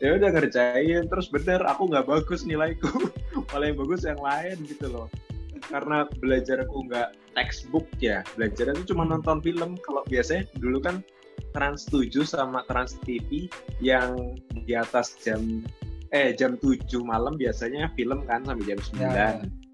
Ya 0.03 0.13
udah 0.13 0.29
ngerjain 0.29 1.09
terus 1.09 1.25
bener 1.31 1.63
aku 1.65 1.89
nggak 1.89 2.05
bagus 2.05 2.45
nilaiku. 2.45 3.09
Malah 3.49 3.73
yang 3.73 3.79
bagus 3.81 4.01
yang 4.05 4.21
lain 4.21 4.61
gitu 4.69 4.91
loh. 4.91 5.07
Karena 5.71 6.05
belajarku 6.21 6.85
nggak 6.91 7.15
textbook 7.33 7.87
ya. 7.97 8.21
Belajarnya 8.37 8.77
tuh 8.85 8.93
cuma 8.93 9.07
nonton 9.09 9.41
film. 9.41 9.73
Kalau 9.81 10.05
biasanya 10.05 10.45
dulu 10.61 10.83
kan 10.83 11.01
Trans 11.55 11.87
7 11.89 12.11
sama 12.27 12.61
Trans 12.67 12.99
TV 13.07 13.47
yang 13.79 14.35
di 14.53 14.75
atas 14.75 15.15
jam 15.23 15.63
eh 16.13 16.35
jam 16.35 16.59
7 16.59 16.85
malam 17.01 17.33
biasanya 17.39 17.89
film 17.95 18.21
kan 18.27 18.43
sampai 18.45 18.65
jam 18.67 18.77
9 18.77 18.99
Ya, 19.01 19.09
ya. 19.09 19.29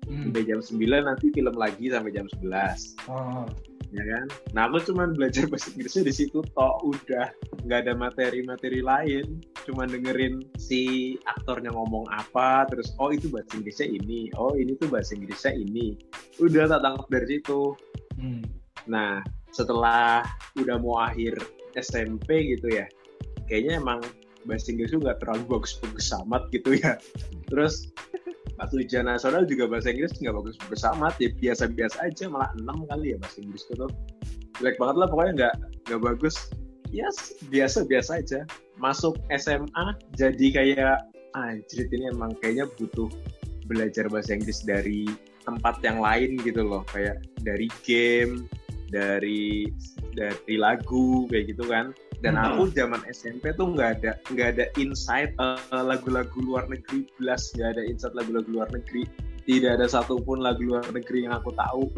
Hmm. 0.07 0.29
sampai 0.29 0.41
jam 0.47 0.59
9 0.61 0.77
nanti 1.09 1.25
film 1.33 1.55
lagi 1.57 1.85
sampai 1.91 2.11
jam 2.13 2.25
11 2.39 2.95
Ah. 3.09 3.45
Ya 3.91 4.03
kan? 4.07 4.25
Nah 4.55 4.71
aku 4.71 4.91
cuman 4.91 5.13
belajar 5.13 5.45
bahasa 5.51 5.71
Inggrisnya 5.75 6.03
di 6.07 6.13
situ 6.15 6.39
toh 6.55 6.75
udah. 6.83 7.27
Nggak 7.67 7.79
ada 7.88 7.93
materi-materi 7.93 8.79
lain. 8.79 9.43
Cuman 9.67 9.91
dengerin 9.91 10.41
si 10.57 11.15
aktornya 11.27 11.69
ngomong 11.75 12.07
apa 12.10 12.65
terus 12.71 12.95
oh 12.98 13.12
itu 13.12 13.27
bahasa 13.27 13.60
Inggrisnya 13.60 13.88
ini. 13.91 14.31
Oh 14.39 14.55
ini 14.55 14.75
tuh 14.79 14.88
bahasa 14.88 15.13
Inggrisnya 15.13 15.53
ini. 15.55 16.00
Udah 16.39 16.71
tak 16.71 16.81
tangkap 16.81 17.07
dari 17.12 17.27
situ. 17.38 17.75
Hmm. 18.17 18.43
Nah, 18.89 19.21
setelah 19.53 20.25
udah 20.57 20.75
mau 20.81 21.05
akhir 21.05 21.38
SMP 21.77 22.57
gitu 22.57 22.71
ya, 22.71 22.89
kayaknya 23.45 23.77
emang 23.77 24.00
bahasa 24.48 24.74
Inggris 24.74 24.95
nggak 24.95 25.21
terlalu 25.21 25.43
bagus-bagus 25.60 26.10
amat 26.25 26.50
gitu 26.50 26.75
ya. 26.79 26.98
Terus 27.51 27.93
pas 28.62 28.70
ujian 28.77 29.10
nasional 29.10 29.50
juga 29.50 29.65
bahasa 29.65 29.89
Inggris 29.89 30.13
nggak 30.22 30.38
bagus-bagus 30.38 30.86
amat, 30.94 31.18
ya 31.18 31.34
biasa-biasa 31.34 31.98
aja, 32.06 32.30
malah 32.30 32.53
6 32.62 32.86
kali 32.94 33.06
ya 33.13 33.18
bahasa 33.18 33.41
Inggris 33.41 33.65
tuh. 33.65 33.89
Jelek 34.62 34.77
banget 34.77 34.96
lah 35.01 35.08
pokoknya 35.10 35.34
nggak 35.34 35.56
nggak 35.89 36.01
bagus. 36.06 36.36
Ya 36.94 37.10
yes, 37.10 37.34
biasa-biasa 37.50 38.22
aja. 38.22 38.46
Masuk 38.77 39.18
SMA 39.34 39.98
jadi 40.13 40.46
kayak 40.53 41.10
anjir 41.34 41.89
ini 41.89 42.13
emang 42.13 42.38
kayaknya 42.38 42.70
butuh 42.77 43.10
belajar 43.65 44.06
bahasa 44.13 44.38
Inggris 44.38 44.62
dari 44.62 45.10
tempat 45.41 45.82
yang 45.82 45.98
lain 45.98 46.38
gitu 46.46 46.62
loh 46.62 46.86
kayak 46.94 47.18
dari 47.41 47.65
game 47.82 48.46
dari 48.94 49.65
dari 50.13 50.56
lagu 50.60 51.25
kayak 51.32 51.56
gitu 51.56 51.65
kan 51.65 51.96
dan 52.21 52.33
Hmm. 52.33 52.53
aku 52.53 52.69
zaman 52.71 53.01
SMP 53.07 53.49
tuh 53.51 53.73
nggak 53.73 53.89
ada 53.99 54.11
nggak 54.29 54.47
ada 54.55 54.65
insight 54.75 55.33
eh, 55.35 55.57
lagu-lagu 55.73 56.37
luar 56.37 56.65
negeri 56.65 57.09
belas 57.17 57.49
nggak 57.53 57.69
ada 57.73 57.83
insight 57.83 58.13
lagu-lagu 58.13 58.45
luar 58.47 58.69
negeri 58.69 59.09
tidak 59.43 59.77
ada 59.77 59.89
satupun 59.89 60.39
lagu 60.39 60.61
luar 60.61 60.85
negeri 60.87 61.25
yang 61.25 61.33
aku 61.33 61.49
tahu 61.51 61.89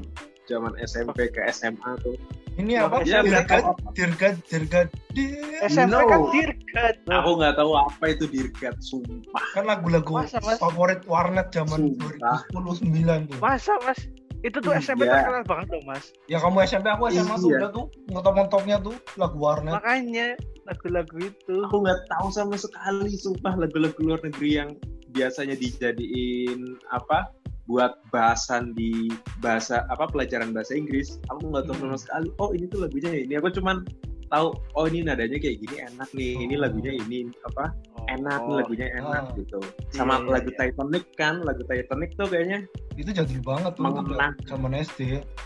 zaman 0.45 0.71
SMP 0.79 1.27
ke 1.27 1.39
SMA 1.49 1.95
tuh 1.99 2.15
Ini 2.53 2.85
apa? 2.85 3.01
Ya, 3.01 3.25
Dirgat, 3.25 3.65
dirgat, 3.97 4.35
dirgat, 4.45 4.87
dir. 5.09 5.41
SMP 5.65 5.89
No. 5.89 6.05
kan 6.05 6.21
dirgat. 6.29 6.95
aku 7.01 7.29
nggak 7.41 7.57
tahu 7.57 7.71
apa 7.73 8.03
itu 8.07 8.29
dirgat 8.29 8.77
sumpah 8.77 9.41
Kan 9.57 9.65
lagu-lagu 9.65 10.21
favorit 10.61 11.01
warnet 11.03 11.49
zaman 11.49 11.97
Sumpah. 11.97 12.45
2010 12.53 13.25
tuh. 13.25 13.37
Masa 13.41 13.73
mas? 13.81 13.97
Itu 14.43 14.59
tuh 14.59 14.75
SMP 14.75 15.07
Iya. 15.07 15.23
terkenal 15.23 15.43
banget 15.47 15.67
loh 15.71 15.83
mas. 15.87 16.11
Ya 16.27 16.37
kamu 16.37 16.61
SMP, 16.63 16.85
aku 16.87 17.07
SMA 17.07 17.35
tuh 17.37 17.47
Iya. 17.47 17.57
udah 17.57 17.69
tuh 17.71 17.85
ngetop-ngetopnya 18.11 18.77
tuh 18.79 18.95
lagu 19.15 19.37
warnet. 19.39 19.73
Makanya 19.73 20.27
lagu-lagu 20.63 21.15
itu. 21.17 21.55
aku 21.63 21.75
nggak 21.79 21.99
tahu 22.09 22.27
sama 22.29 22.55
sekali 22.55 23.15
sumpah 23.15 23.55
lagu-lagu 23.55 23.95
luar 23.99 24.19
negeri 24.19 24.51
yang 24.57 24.69
biasanya 25.09 25.55
dijadiin 25.55 26.59
apa 26.89 27.29
buat 27.63 27.95
bahasan 28.09 28.71
di 28.73 29.07
bahasa 29.39 29.87
apa 29.87 30.03
pelajaran 30.05 30.51
bahasa 30.51 30.75
Inggris 30.75 31.15
aku 31.29 31.47
nggak 31.47 31.63
tahu 31.63 31.75
sama 31.79 31.95
Hmm. 31.95 32.01
sekali 32.01 32.27
oh 32.37 32.49
ini 32.51 32.65
tuh 32.67 32.83
lagunya 32.83 33.11
ini 33.13 33.33
aku 33.35 33.47
cuman 33.51 33.87
tahu 34.33 34.47
oh 34.73 34.85
ini 34.85 34.99
nadanya 35.01 35.37
kayak 35.37 35.57
gini 35.59 35.75
enak 35.83 36.09
nih 36.11 36.31
ini 36.39 36.53
Oh. 36.53 36.59
lagunya 36.59 36.91
ini 36.91 37.17
apa 37.43 37.69
enak 38.09 38.39
nih 38.41 38.49
Oh, 38.49 38.57
lagunya 38.57 38.87
enak 38.91 39.23
Ah. 39.23 39.35
gitu 39.35 39.59
sama 39.89 40.17
Iya, 40.17 40.29
lagu 40.31 40.49
iya. 40.49 40.57
Titanic 40.59 41.05
kan 41.13 41.35
lagu 41.39 41.61
Titanic 41.63 42.09
tuh 42.15 42.27
kayaknya 42.27 42.59
Itu 42.93 43.09
jadul 43.09 43.41
banget 43.41 43.73
tuh. 43.73 43.81
Mengenang. 43.83 44.33
Zaman 44.43 44.71
SD. 44.75 44.99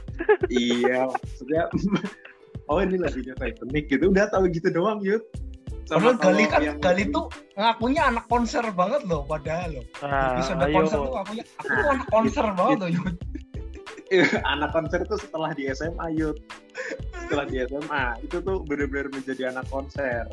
iya 0.54 1.04
maksudnya 1.06 1.64
oh 2.70 2.80
ini 2.80 2.96
lagunya 2.96 3.34
Titanic 3.34 3.84
gitu 3.86 4.06
udah 4.08 4.26
tahu 4.28 4.48
gitu 4.48 4.68
doang 4.70 5.00
yuk 5.02 5.22
Padahal 5.88 6.20
Gali 6.20 6.44
kan, 6.46 6.60
yang- 6.62 6.80
Gali 6.80 7.04
tuh 7.08 7.32
ngakunya 7.54 8.02
anak 8.06 8.28
konser 8.28 8.60
banget 8.72 9.08
loh 9.08 9.24
padahal 9.24 9.72
loh. 9.72 9.86
Nah, 10.02 10.36
Episode 10.36 10.60
ayo. 10.62 10.76
konser 10.76 10.98
tuh 10.98 11.12
ngakunya, 11.14 11.44
aku 11.48 11.68
tuh 11.70 11.88
anak 11.88 12.08
konser 12.10 12.46
banget 12.52 12.78
loh. 12.84 12.92
Anak 14.54 14.72
konser 14.72 15.04
itu 15.04 15.16
setelah 15.20 15.52
di 15.52 15.68
SMA 15.72 16.08
yuk 16.16 16.38
setelah 17.28 17.46
di 17.50 17.60
SMA 17.68 18.04
itu 18.24 18.40
tuh 18.40 18.64
bener-bener 18.64 19.12
menjadi 19.12 19.52
anak 19.52 19.68
konser. 19.68 20.24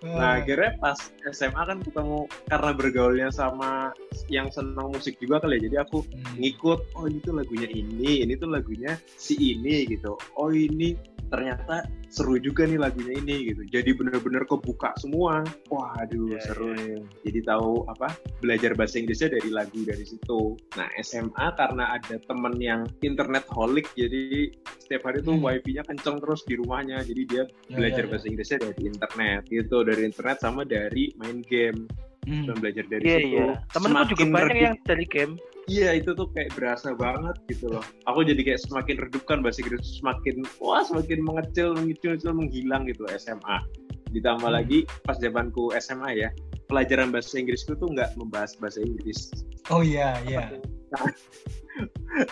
Nah 0.00 0.40
akhirnya 0.40 0.80
pas 0.80 0.96
SMA 1.28 1.60
kan 1.60 1.84
ketemu 1.84 2.24
karena 2.48 2.70
bergaulnya 2.72 3.28
sama 3.28 3.92
yang 4.32 4.48
senang 4.48 4.96
musik 4.96 5.20
juga 5.20 5.44
kali 5.44 5.60
ya. 5.60 5.68
Jadi 5.68 5.76
aku 5.76 5.98
Hmm. 6.08 6.40
ngikut 6.40 6.80
oh 6.96 7.04
ini 7.04 7.18
tuh 7.20 7.34
lagunya 7.36 7.68
ini 7.68 8.24
ini 8.24 8.32
tuh 8.34 8.48
lagunya 8.48 8.96
si 9.14 9.36
ini 9.36 9.84
gitu. 9.86 10.16
Oh 10.40 10.48
ini 10.50 10.96
ternyata 11.30 11.86
seru 12.10 12.36
juga 12.36 12.66
nih 12.66 12.74
lagunya 12.76 13.14
ini 13.16 13.54
gitu 13.54 13.62
jadi 13.70 13.94
bener-bener 13.94 14.42
kebuka 14.44 14.90
semua 14.98 15.46
waduh 15.70 16.34
Iya, 16.34 16.40
seru 16.42 16.74
iya, 16.74 16.98
nih 16.98 16.98
jadi 17.22 17.40
tahu 17.46 17.86
apa 17.86 18.08
belajar 18.42 18.74
bahasa 18.74 18.98
Inggrisnya 18.98 19.30
dari 19.30 19.48
lagu 19.48 19.80
dari 19.86 20.02
situ 20.02 20.58
nah 20.74 20.90
SMA 21.00 21.46
karena 21.54 21.94
ada 21.94 22.18
temen 22.18 22.54
yang 22.58 22.82
internet 23.00 23.46
holic 23.48 23.86
jadi 23.94 24.50
setiap 24.82 25.06
hari 25.06 25.22
tuh 25.22 25.38
Hmm. 25.38 25.46
wifi-nya 25.46 25.86
kenceng 25.86 26.18
terus 26.18 26.42
di 26.44 26.58
rumahnya 26.58 26.98
jadi 27.06 27.22
dia 27.24 27.44
Ya, 27.70 27.78
belajar 27.78 28.02
ya, 28.02 28.06
ya. 28.06 28.10
bahasa 28.10 28.26
Inggrisnya 28.26 28.58
dari 28.60 28.82
internet 28.84 29.40
gitu 29.46 29.76
dari 29.86 30.02
internet 30.02 30.36
sama 30.42 30.62
dari 30.66 31.14
main 31.16 31.40
game 31.46 31.86
Hmm. 32.20 32.44
dan 32.44 32.56
belajar 32.60 32.84
dari 32.84 33.00
Iya 33.00 33.16
situ 33.16 33.32
iya. 33.32 33.46
Temenku 33.72 34.02
juga 34.12 34.24
banyak 34.28 34.56
yang 34.60 34.76
dari 34.84 35.06
game. 35.08 35.32
Iya 35.70 36.02
itu 36.02 36.10
tuh 36.18 36.26
kayak 36.34 36.50
berasa 36.58 36.98
banget 36.98 37.38
gitu 37.46 37.70
loh. 37.70 37.84
Aku 38.10 38.26
jadi 38.26 38.42
kayak 38.42 38.66
semakin 38.66 39.06
redup 39.06 39.22
kan 39.22 39.38
bahasa 39.38 39.62
Inggris 39.62 40.02
semakin 40.02 40.42
wah 40.58 40.82
semakin 40.82 41.22
mengecil, 41.22 41.78
mengecil, 41.78 42.18
mengecil, 42.18 42.32
menghilang 42.34 42.82
gitu 42.90 43.06
SMA. 43.14 43.62
Ditambah 44.10 44.50
Hmm. 44.50 44.58
lagi 44.58 44.82
pas 45.06 45.14
zamanku 45.22 45.70
SMA 45.78 46.26
ya, 46.26 46.28
pelajaran 46.66 47.14
bahasa 47.14 47.38
Inggrisku 47.38 47.78
tuh 47.78 47.86
nggak 47.86 48.18
membahas 48.18 48.58
bahasa 48.58 48.82
Inggris. 48.82 49.30
Oh 49.70 49.86
iya, 49.86 50.18
iya. 50.26 50.58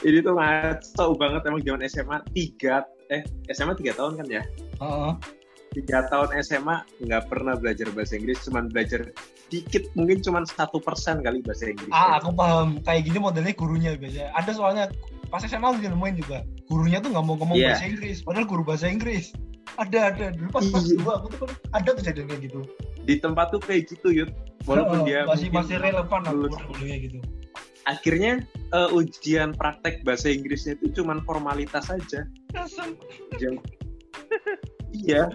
Ini 0.02 0.18
tuh 0.26 0.34
ngaco 0.34 1.14
banget 1.14 1.46
emang 1.46 1.62
zaman 1.62 1.82
SMA 1.86 2.18
tiga 2.34 2.82
eh 3.14 3.22
SMA 3.54 3.78
tiga 3.78 3.94
tahun 3.94 4.18
kan 4.18 4.26
ya? 4.26 4.42
Heeh. 4.82 5.12
Tiga 5.78 6.10
tahun 6.10 6.34
SMA 6.42 6.82
nggak 7.06 7.30
pernah 7.30 7.54
belajar 7.54 7.86
bahasa 7.94 8.18
Inggris, 8.18 8.42
cuman 8.42 8.66
belajar 8.66 9.14
dikit 9.48 9.88
mungkin 9.96 10.20
cuman 10.20 10.44
satu 10.44 10.76
persen 10.78 11.20
kali 11.20 11.40
bahasa 11.40 11.72
Inggris. 11.72 11.88
Ah, 11.88 12.20
aku 12.20 12.32
paham. 12.32 12.78
Kayak 12.84 13.08
gini 13.08 13.18
modelnya 13.18 13.52
gurunya 13.52 13.96
biasanya. 13.96 14.28
Ada 14.36 14.50
soalnya 14.52 14.84
pas 15.28 15.40
SMA 15.40 15.64
aku 15.64 15.80
nemuin 15.80 16.16
juga. 16.20 16.44
Gurunya 16.68 17.00
tuh 17.00 17.12
nggak 17.12 17.24
mau 17.24 17.36
ngomong 17.36 17.56
Iya. 17.56 17.72
bahasa 17.72 17.86
Inggris, 17.88 18.20
padahal 18.20 18.44
guru 18.44 18.62
bahasa 18.64 18.86
Inggris. 18.86 19.32
Ada, 19.76 19.98
ada. 20.12 20.26
Dulu 20.36 20.48
pas 20.48 20.64
kelas 20.64 20.86
Iya. 20.86 20.96
dua 21.00 21.12
aku 21.20 21.26
tuh 21.36 21.48
ada 21.72 21.90
kejadian 21.92 22.26
kayak 22.28 22.42
gitu. 22.48 22.60
Di 23.04 23.14
tempat 23.16 23.46
tuh 23.50 23.60
kayak 23.60 23.88
gitu 23.88 24.08
yud. 24.12 24.30
Walaupun 24.68 25.04
Heeh, 25.04 25.24
dia 25.24 25.28
masih 25.28 25.48
masih 25.48 25.76
relevan 25.80 26.20
aku 26.24 26.34
lulus. 26.34 26.56
dulu 26.60 26.72
kayak 26.78 27.00
gitu. 27.08 27.18
akhirnya 27.88 28.44
eh, 28.76 28.88
ujian 28.92 29.56
praktek 29.56 30.04
bahasa 30.04 30.28
Inggrisnya 30.28 30.76
itu 30.76 31.00
cuman 31.00 31.24
formalitas 31.24 31.88
saja. 31.88 32.28
Iya, 34.92 35.28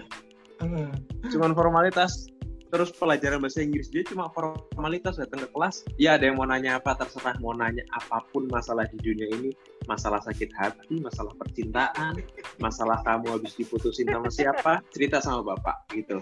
cuman 1.30 1.50
formalitas. 1.54 2.26
Terus 2.74 2.90
pelajaran 2.90 3.38
bahasa 3.38 3.62
Inggris 3.62 3.86
dia 3.86 4.02
cuma 4.02 4.26
formalitas 4.34 5.14
datang 5.14 5.46
ke 5.46 5.48
kelas. 5.54 5.86
Ya 5.94 6.18
ada 6.18 6.26
yang 6.26 6.42
mau 6.42 6.42
nanya 6.42 6.82
apa 6.82 6.98
terserah 6.98 7.38
mau 7.38 7.54
nanya 7.54 7.86
apa 7.94 8.26
pun 8.34 8.50
masalah 8.50 8.82
di 8.90 8.98
dunia 8.98 9.30
ini, 9.30 9.54
masalah 9.86 10.18
sakit 10.26 10.50
hati, 10.58 10.98
masalah 10.98 11.30
percintaan, 11.38 12.18
masalah 12.58 12.98
kamu 13.06 13.38
habis 13.38 13.54
diputusin 13.54 14.10
sama 14.10 14.26
siapa, 14.26 14.82
cerita 14.90 15.22
sama 15.22 15.54
bapak 15.54 15.86
gitu. 15.94 16.18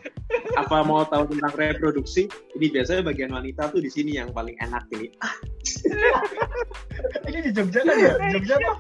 Apa 0.61 0.85
mau 0.85 1.01
tahu 1.09 1.33
tentang 1.33 1.57
reproduksi? 1.57 2.29
Ini 2.61 2.69
biasanya 2.69 3.09
bagian 3.09 3.33
wanita 3.33 3.73
tuh 3.73 3.81
di 3.81 3.89
sini 3.89 4.21
yang 4.21 4.29
paling 4.37 4.61
enak 4.61 4.85
ini. 4.93 5.09
Ini 7.33 7.49
di 7.49 7.51
Jogja 7.57 7.81
kan 7.81 7.97
ya? 7.97 8.13
Di 8.21 8.29
Jogja 8.37 8.55
apa? 8.61 8.73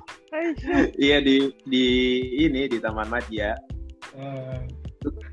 Iya 1.00 1.24
di 1.24 1.48
di 1.64 1.86
ini 2.44 2.68
di 2.68 2.76
Taman 2.76 3.08
Madya. 3.08 3.56
Eh, 4.12 4.81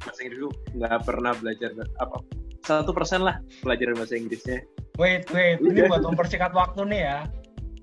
bahasa 0.01 0.19
Inggris 0.23 0.39
gue 0.39 0.53
nggak 0.75 0.99
pernah 1.03 1.31
belajar 1.35 1.69
apa 1.99 2.17
satu 2.63 2.91
persen 2.91 3.23
lah 3.23 3.39
pelajaran 3.63 3.95
bahasa 3.97 4.15
Inggrisnya 4.15 4.59
wait, 4.99 5.23
wait. 5.31 5.63
Ini 5.63 5.87
Udah. 5.87 5.95
buat 5.95 6.03
mempersingkat 6.11 6.51
waktu 6.51 6.83
nih 6.91 7.01
ya. 7.07 7.19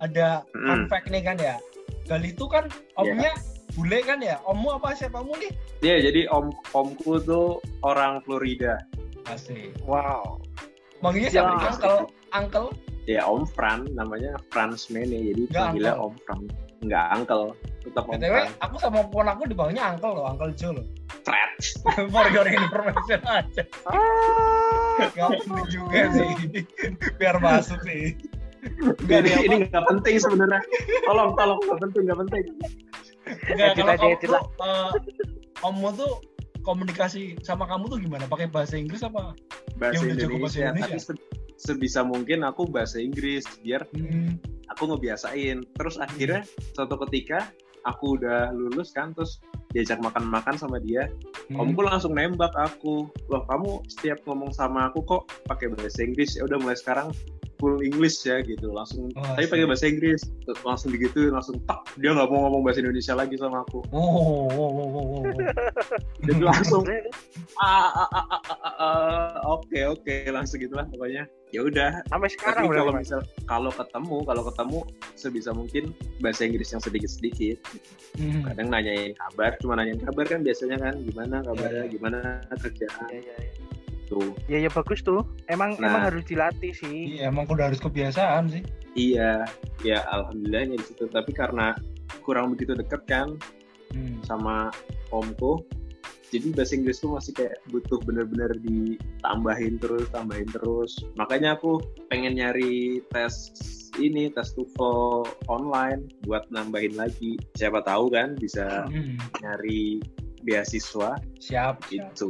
Ada 0.05 0.45
fun 0.53 0.85
Mm. 0.85 0.89
fact 0.93 1.09
nih 1.09 1.23
kan 1.25 1.37
ya. 1.41 1.57
Gali 2.05 2.37
itu 2.37 2.45
kan 2.45 2.69
omnya 3.01 3.33
bule 3.73 4.05
kan 4.05 4.21
ya? 4.21 4.37
Ommu 4.45 4.77
apa 4.77 4.93
siapamu 4.93 5.33
nih? 5.41 5.49
Iya 5.81 6.13
jadi 6.13 6.29
om 6.29 6.53
omku 6.77 7.17
tuh 7.25 7.57
orang 7.81 8.21
Florida 8.21 8.77
Asik. 9.27 9.73
Wow. 9.89 10.45
Manggilnya 11.01 11.33
siapa? 11.33 11.57
Ya. 11.57 11.73
Uncle? 11.73 11.99
Uncle? 12.31 12.69
Ya 13.07 13.23
Om 13.25 13.47
Fran 13.47 13.87
namanya 13.95 14.35
Franz 14.51 14.91
Mene 14.91 15.33
jadi 15.33 15.43
panggilnya. 15.51 15.95
Om 15.97 16.15
Fran 16.27 16.41
nggak 16.85 17.07
uncle 17.17 17.55
tetap 17.83 18.05
Om 18.05 18.19
BTW, 18.19 18.35
Fran 18.35 18.49
aku 18.61 18.75
sama 18.83 19.01
pon 19.07 19.27
aku 19.27 19.43
dipanggilnya 19.47 19.95
Uncle 19.95 20.13
loh, 20.13 20.25
Uncle 20.27 20.53
Joe 20.55 20.75
loh. 20.77 20.87
Fred 21.23 21.55
For 22.13 22.27
your 22.31 22.47
information 22.47 23.21
aja. 23.25 23.63
Ah. 23.89 25.11
Gak 25.13 25.29
penting 25.43 25.67
juga 25.71 26.01
sih. 26.15 26.31
Biar 27.19 27.37
masuk 27.39 27.81
sih. 27.83 28.15
Gak 29.07 29.23
ini 29.23 29.31
ini 29.47 29.57
nggak 29.71 29.85
penting 29.87 30.19
sebenarnya 30.19 30.59
tolong 31.07 31.39
tolong 31.39 31.59
nggak 31.63 31.79
penting 31.87 32.03
nggak 32.11 32.19
penting 32.27 32.45
Enggak, 33.27 33.75
Edit 33.75 33.83
kalau 33.83 33.95
kamu 33.99 34.17
tuh, 34.23 34.31
lah. 34.31 34.43
eh, 34.63 34.91
ommu 35.63 35.89
tuh 35.95 36.13
komunikasi 36.63 37.23
sama 37.43 37.67
kamu 37.67 37.91
tuh 37.91 37.99
gimana? 38.03 38.27
Pakai 38.27 38.51
bahasa 38.51 38.75
Inggris 38.75 39.03
apa? 39.03 39.35
bahasa 39.79 40.03
udah 40.03 40.15
jago 40.19 40.39
bahasa 40.41 40.63
Indonesia, 40.63 40.89
Indonesia. 40.89 41.11
tapi 41.15 41.26
sebisa 41.57 42.05
mungkin 42.05 42.45
aku 42.45 42.69
bahasa 42.69 43.01
Inggris 43.01 43.45
biar 43.61 43.85
Hmm. 43.93 44.37
aku 44.69 44.89
ngebiasain. 44.93 45.65
Terus 45.75 45.97
akhirnya 45.97 46.45
suatu 46.77 47.01
ketika 47.09 47.49
aku 47.87 48.19
udah 48.19 48.51
lulus 48.51 48.91
kan 48.91 49.15
terus 49.15 49.39
diajak 49.71 50.03
makan-makan 50.03 50.59
sama 50.59 50.83
dia 50.83 51.07
Hmm. 51.47 51.63
omku 51.63 51.81
langsung 51.81 52.13
nembak 52.13 52.51
aku? 52.59 53.07
Loh 53.31 53.43
kamu 53.47 53.87
setiap 53.87 54.19
ngomong 54.27 54.51
sama 54.51 54.91
aku 54.91 55.05
kok 55.07 55.23
pakai 55.47 55.71
bahasa 55.71 56.03
Inggris? 56.03 56.35
Ya 56.35 56.43
udah 56.45 56.59
mulai 56.59 56.75
sekarang 56.75 57.15
full 57.57 57.81
English 57.81 58.21
ya 58.27 58.43
gitu. 58.45 58.69
Langsung 58.69 59.09
Oh, 59.17 59.25
tapi 59.33 59.49
pakai 59.49 59.65
bahasa 59.65 59.87
Inggris. 59.89 60.21
Terus 60.45 60.61
langsung 60.61 60.93
digituin 60.93 61.33
langsung 61.33 61.57
tak 61.65 61.87
dia 61.97 62.13
nggak 62.13 62.29
mau 62.29 62.51
ngomong 62.51 62.67
bahasa 62.67 62.83
Indonesia 62.85 63.15
lagi 63.17 63.39
sama 63.39 63.63
aku. 63.65 63.81
Oh, 63.95 63.97
oh, 63.97 64.49
oh, 64.53 64.71
oh, 64.77 64.89
oh, 64.93 65.07
oh. 65.25 65.41
jadi 66.27 66.43
langsung 66.43 66.83
ah, 67.63 67.89
ah, 67.95 68.09
ah, 68.13 68.27
ah, 68.29 68.43
ah, 68.45 68.75
ah, 68.77 69.35
oke 69.47 69.79
oke 69.89 70.15
langsung 70.29 70.59
gitulah 70.59 70.85
pokoknya 70.91 71.25
ya 71.57 71.65
udah 71.65 71.91
sampai 72.07 72.29
sekarang 72.29 72.63
tapi 72.63 72.77
kalau 72.77 72.93
misal 72.93 73.21
kalau 73.49 73.71
ketemu 73.73 74.17
kalau 74.23 74.43
ketemu 74.45 74.79
sebisa 75.17 75.51
mungkin 75.51 75.85
bahasa 76.21 76.45
Inggris 76.45 76.69
yang 76.69 76.83
sedikit 76.85 77.09
sedikit 77.09 77.57
Hmm. 78.17 78.41
kadang 78.45 78.69
nanyain 78.69 79.13
kabar 79.13 79.57
cuma 79.57 79.77
nanyain 79.77 79.97
kabar 79.99 80.25
kan 80.25 80.41
biasanya 80.41 80.77
kan 80.79 80.95
gimana 81.01 81.41
kabarnya 81.41 81.85
Iya. 81.85 81.93
gimana 81.93 82.19
kerjaan 82.51 83.09
Iya, 83.09 83.21
iya, 83.23 83.37
iya. 83.39 83.53
tuh 84.07 84.33
Ya 84.47 84.59
ya 84.59 84.71
bagus 84.71 85.01
tuh. 85.01 85.21
Emang 85.47 85.77
Nah. 85.77 85.89
emang 85.91 86.03
harus 86.07 86.25
dilatih 86.25 86.73
sih. 86.73 87.19
Iya, 87.19 87.29
emang 87.29 87.45
udah 87.45 87.69
harus 87.69 87.81
kebiasaan 87.81 88.49
sih. 88.49 88.63
iya 88.95 89.45
ya 89.83 90.01
alhamdulillahnya 90.09 90.81
di 90.81 90.87
situ 90.87 91.05
tapi 91.09 91.29
karena 91.33 91.77
kurang 92.21 92.53
begitu 92.53 92.73
deket 92.73 93.05
kan 93.05 93.37
Hmm. 93.93 94.19
sama 94.25 94.73
omku 95.09 95.61
jadi 96.37 96.53
bahasa 96.53 96.73
Inggris 96.75 96.99
tuh 96.99 97.11
masih 97.11 97.33
kayak 97.33 97.57
butuh 97.67 97.97
bener-bener 98.03 98.53
ditambahin 98.61 99.77
terus 99.77 100.05
tambahin 100.11 100.47
terus 100.47 100.93
makanya 101.15 101.55
aku 101.55 101.81
pengen 102.07 102.35
nyari 102.35 103.01
tes 103.09 103.53
ini 103.97 104.29
tes 104.29 104.53
TOEFL 104.53 105.25
online 105.47 106.05
buat 106.23 106.45
nambahin 106.49 106.93
lagi 106.95 107.41
siapa 107.55 107.81
tahu 107.81 108.11
kan 108.11 108.37
bisa 108.37 108.85
Hmm. 108.87 109.17
nyari 109.41 110.05
beasiswa 110.43 111.17
Siap. 111.39 111.81
siap. 111.83 112.07
itu 112.13 112.29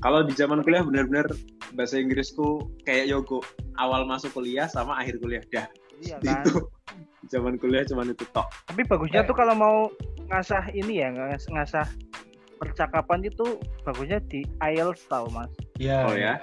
kalau 0.00 0.24
di 0.24 0.32
zaman 0.32 0.60
kuliah 0.60 0.82
bener-bener 0.82 1.28
bahasa 1.72 1.94
Inggrisku 1.96 2.64
kayak 2.82 3.06
yogo 3.06 3.38
awal 3.76 4.02
masuk 4.02 4.32
kuliah 4.32 4.66
sama 4.66 4.96
akhir 4.96 5.18
kuliah 5.18 5.44
dah 5.48 5.68
Iya 6.00 6.16
kan. 6.18 6.42
itu 6.42 6.54
zaman 7.32 7.54
kuliah 7.56 7.84
cuman 7.84 8.10
itu 8.10 8.24
tok 8.32 8.48
Tapi 8.66 8.82
bagusnya 8.82 9.22
Eh. 9.22 9.26
tuh 9.26 9.36
kalau 9.36 9.54
mau 9.54 9.76
ngasah 10.26 10.72
ini 10.72 10.98
ya, 10.98 11.12
ngas- 11.12 11.46
ngasah 11.46 11.86
percakapan 12.62 13.26
itu 13.26 13.58
bagusnya 13.82 14.22
di 14.30 14.46
IELTS 14.62 15.10
tau 15.10 15.26
mas. 15.28 15.50
Iya. 15.76 15.98
oh 16.06 16.14
ya 16.14 16.34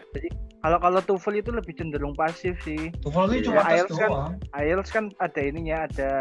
Kalau 0.59 0.75
kalau 0.75 0.99
TOEFL 0.99 1.39
itu 1.39 1.55
lebih 1.55 1.71
cenderung 1.71 2.11
pasif 2.11 2.59
sih. 2.67 2.91
TOEFL 2.99 3.31
itu 3.31 3.35
Iya. 3.39 3.45
cuma 3.47 3.61
tes 3.63 3.71
IELTS 3.71 3.95
kan- 3.95 4.11
doang. 4.11 4.33
IELTS 4.51 4.89
kan 4.91 5.03
ada 5.17 5.39
ininya, 5.39 5.77
ada 5.87 6.11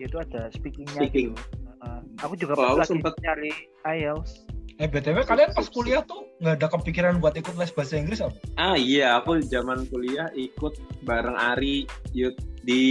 itu 0.00 0.16
ada 0.16 0.48
speakingnya. 0.48 0.96
Speaking. 1.04 1.36
Gitu. 1.36 1.44
Nah, 1.84 2.00
aku 2.24 2.32
juga 2.34 2.56
Oh, 2.56 2.56
pas 2.56 2.64
aku 2.64 2.80
lagi 2.80 2.90
sempet- 2.96 3.20
nyari 3.20 3.52
IELTS. 3.84 4.32
Eh 4.80 4.88
BTW 4.88 5.20
kalian 5.22 5.52
pas 5.52 5.68
kuliah 5.68 6.00
tuh 6.02 6.24
nggak 6.40 6.56
ada 6.56 6.66
kepikiran 6.66 7.20
buat 7.20 7.36
ikut 7.36 7.52
les 7.54 7.68
bahasa 7.70 8.00
Inggris 8.00 8.24
apa? 8.24 8.32
Ah 8.56 8.72
iya, 8.74 9.20
aku 9.20 9.36
zaman 9.44 9.84
kuliah 9.86 10.32
ikut 10.32 10.74
bareng 11.04 11.36
Ari 11.36 11.84
Yud 12.10 12.34
di 12.64 12.82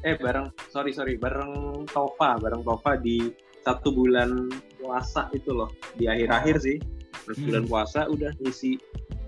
eh 0.00 0.16
bareng 0.16 0.48
sorry 0.66 0.90
sorry 0.90 1.14
bareng 1.14 1.52
Tova 1.86 2.40
bareng 2.40 2.64
Tova 2.64 2.96
di 2.96 3.28
satu 3.60 3.92
bulan 3.92 4.48
puasa 4.88 5.28
itu 5.30 5.52
loh 5.52 5.68
di 6.00 6.08
akhir-akhir 6.08 6.56
sih 6.58 6.76
Pas 7.18 7.36
Hmm. 7.36 7.44
bulan 7.44 7.64
puasa 7.68 8.00
udah 8.08 8.32
ngisi 8.40 8.80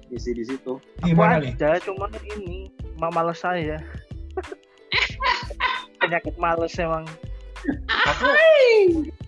ngisi 0.08 0.30
di 0.32 0.42
situ. 0.42 0.80
Aku 0.98 1.06
Gimana 1.06 1.36
nih? 1.38 1.52
ada, 1.54 1.76
cuma 1.84 2.08
ini 2.26 2.72
ma- 2.96 3.12
males 3.12 3.36
saya. 3.38 3.76
Penyakit 6.00 6.34
males 6.34 6.72
emang. 6.76 7.04
Aku 7.86 8.26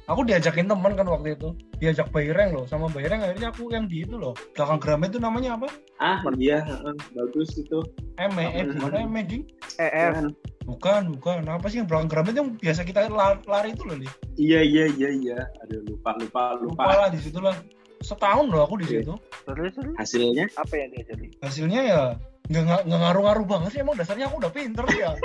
aku 0.09 0.21
diajakin 0.25 0.64
temen 0.64 0.92
kan 0.97 1.05
waktu 1.05 1.37
itu. 1.37 1.53
Diajak 1.79 2.09
Bayreng 2.09 2.57
loh, 2.57 2.64
sama 2.64 2.88
Bayreng 2.88 3.21
akhirnya 3.21 3.53
aku 3.53 3.68
yang 3.68 3.85
di 3.87 4.03
itu 4.03 4.16
loh. 4.16 4.33
Belakang 4.57 4.81
Gramet 4.81 5.12
itu 5.12 5.21
namanya 5.21 5.55
apa? 5.55 5.68
Ah 6.01 6.18
iya, 6.35 6.64
heeh, 6.64 6.95
bagus 7.12 7.53
itu. 7.55 7.79
Eme, 8.16 8.49
eh 8.49 8.64
Apa 8.64 8.88
bukan 8.88 9.05
Eme 9.05 9.21
ding. 9.23 9.42
EF. 9.77 10.12
Kan. 10.16 10.27
Bukan, 10.62 11.14
bukan. 11.14 11.42
Apa 11.44 11.66
sih 11.66 11.83
yang 11.83 11.88
belakang 11.88 12.09
Gramet 12.09 12.35
yang 12.35 12.48
biasa 12.55 12.83
kita 12.83 13.07
lari, 13.07 13.38
lari 13.44 13.68
itu 13.72 13.83
loh, 13.83 13.96
Li? 13.96 14.09
Iya 14.37 14.61
iya 14.62 14.85
iya 14.90 15.09
iya. 15.11 15.38
Aduh 15.61 15.83
lupa 15.85 16.14
lupa 16.16 16.42
lupa. 16.57 16.83
Lupa 16.83 16.94
lah 16.96 17.09
di 17.11 17.18
situ 17.18 17.38
lah. 17.38 17.55
Setahun 17.98 18.51
loh 18.51 18.62
aku 18.62 18.79
di 18.79 18.87
Iya. 18.88 19.03
situ. 19.03 19.14
Terus 19.42 19.70
terus 19.75 19.94
Hasilnya 19.96 20.46
apa 20.55 20.75
yang 20.75 20.88
dia 20.90 21.03
jadi? 21.07 21.27
Hasilnya 21.40 21.81
ya 21.83 22.03
nggak 22.42 22.90
ngaruh-ngaruh 22.90 23.46
banget 23.46 23.70
sih 23.70 23.81
emang 23.81 23.94
dasarnya 23.94 24.27
aku 24.27 24.42
udah 24.42 24.51
pinter 24.51 24.83
ya 24.92 25.14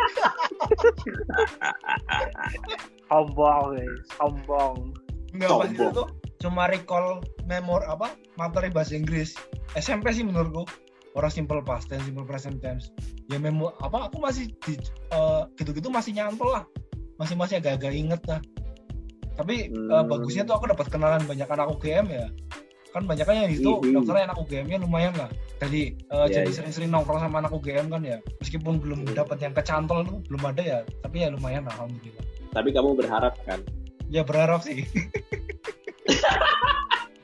Sombong, 3.10 3.74
guys. 3.74 4.00
Sombong. 4.16 4.94
nggak 5.36 5.50
pas 5.52 5.68
itu 5.68 5.86
tuh 5.92 6.08
cuma 6.40 6.66
recall 6.66 7.20
memor 7.44 7.84
apa 7.84 8.16
materi 8.38 8.72
bahasa 8.72 8.96
Inggris 8.96 9.36
SMP 9.76 10.10
sih 10.10 10.24
menurutku 10.24 10.64
orang 11.14 11.30
simple 11.30 11.60
past 11.62 11.92
tense 11.92 12.06
simple 12.06 12.24
present 12.24 12.58
tense 12.58 12.90
ya 13.28 13.38
memo 13.38 13.76
apa 13.78 14.08
aku 14.08 14.18
masih 14.20 14.48
di 14.64 14.76
eh, 15.12 15.42
gitu-gitu 15.56 15.88
masih 15.88 16.16
nyantol 16.16 16.52
lah 16.52 16.64
masih 17.18 17.36
masih 17.36 17.60
agak-agak 17.60 17.92
inget 17.92 18.22
lah 18.26 18.40
tapi 19.36 19.70
eh, 19.70 19.74
Hmm. 19.74 20.08
bagusnya 20.08 20.44
tuh 20.44 20.56
aku 20.56 20.66
dapat 20.68 20.88
kenalan 20.88 21.22
banyak 21.24 21.46
anak 21.46 21.68
UGM 21.70 22.08
ya 22.10 22.26
kan 22.96 23.04
banyak 23.04 23.28
kan 23.28 23.36
yang 23.36 23.52
di 23.52 23.60
situ 23.60 23.70
Mhm. 23.84 23.94
dokternya 24.00 24.24
anak 24.32 24.38
UGM-nya 24.42 24.78
lumayan 24.80 25.14
lah 25.14 25.30
jadi 25.60 25.82
eh, 25.94 26.26
Iya, 26.32 26.42
jadi 26.42 26.50
iya. 26.50 26.56
sering-sering 26.56 26.90
nongkrong 26.90 27.20
sama 27.20 27.44
anak 27.44 27.52
UGM 27.52 27.92
kan 27.92 28.02
ya 28.02 28.18
meskipun 28.40 28.80
belum 28.80 29.04
Hmm. 29.06 29.14
dapat 29.14 29.38
yang 29.44 29.54
kecantol 29.54 30.02
tuh 30.02 30.18
belum 30.32 30.44
ada 30.48 30.62
ya 30.64 30.80
tapi 31.04 31.22
ya 31.22 31.30
lumayan 31.30 31.68
lah 31.68 31.76
alhamdulillah 31.78 32.24
tapi 32.56 32.70
kamu 32.72 32.96
berharap 32.96 33.36
kan. 33.44 33.60
ya 34.08 34.24
berharap 34.24 34.64
sih 34.64 34.88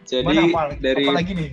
Jadi 0.04 0.28
Mana 0.28 0.46
apa, 0.46 0.76
dari 0.78 1.08
apa 1.08 1.16
lagi 1.16 1.32
nih 1.34 1.50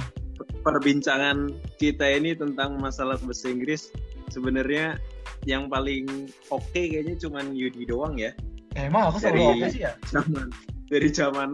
perbincangan 0.66 1.48
kita 1.78 2.04
ini 2.12 2.34
tentang 2.34 2.76
masalah 2.76 3.16
bahasa 3.22 3.48
Inggris 3.48 3.88
sebenarnya 4.30 4.96
yang 5.44 5.66
paling 5.66 6.30
oke 6.48 6.70
kayaknya 6.72 7.18
cuman 7.18 7.52
Yudi 7.52 7.84
doang 7.84 8.16
ya. 8.16 8.30
Eh, 8.78 8.86
emang 8.86 9.10
aku 9.10 9.18
selalu 9.18 9.34
Dari- 9.34 9.50
oke 9.50 9.66
sih 9.74 9.82
ya? 9.82 9.92
zaman 10.08 10.46
dari 10.86 11.08
zaman 11.10 11.50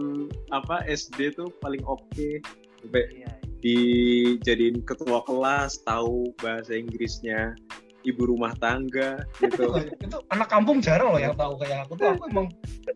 apa 0.53 0.85
SD 0.85 1.33
tuh 1.33 1.49
paling 1.61 1.81
oke. 1.83 2.29
Sampai 2.77 3.03
Iya. 3.09 3.31
dijadiin 3.57 4.85
ketua 4.85 5.25
kelas 5.25 5.81
tahu 5.81 6.29
bahasa 6.37 6.77
Inggrisnya 6.77 7.57
ibu 8.05 8.29
rumah 8.29 8.53
tangga 8.61 9.25
gitu. 9.41 9.65
Itu 10.05 10.21
anak 10.29 10.47
kampung 10.47 10.77
jarang 10.79 11.17
loh 11.17 11.19
yang 11.19 11.33
tahu 11.33 11.57
kayak 11.57 11.89
aku 11.89 11.97
tuh. 11.97 12.13
Aku 12.15 12.23
emang 12.29 12.47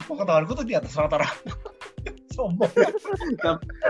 pengetahuanku 0.06 0.54
tuh 0.54 0.66
di 0.66 0.78
atas 0.78 0.94
rata-rata. 0.94 1.52
Sombong. 2.38 2.72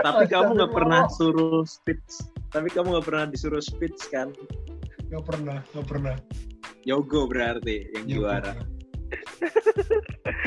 Tapi 0.02 0.24
kamu 0.26 0.58
nggak 0.58 0.72
pernah 0.74 1.06
suruh 1.14 1.62
speech. 1.62 2.24
Tapi 2.50 2.68
kamu 2.72 2.98
nggak 2.98 3.06
pernah 3.06 3.24
disuruh 3.30 3.62
speech 3.62 4.10
kan 4.10 4.34
nggak 5.12 5.24
pernah 5.28 5.60
nggak 5.76 5.86
pernah. 5.86 6.16
Yogo 6.88 7.28
berarti 7.28 7.84
yang 7.92 8.06
Ya, 8.08 8.14
juara. 8.16 8.52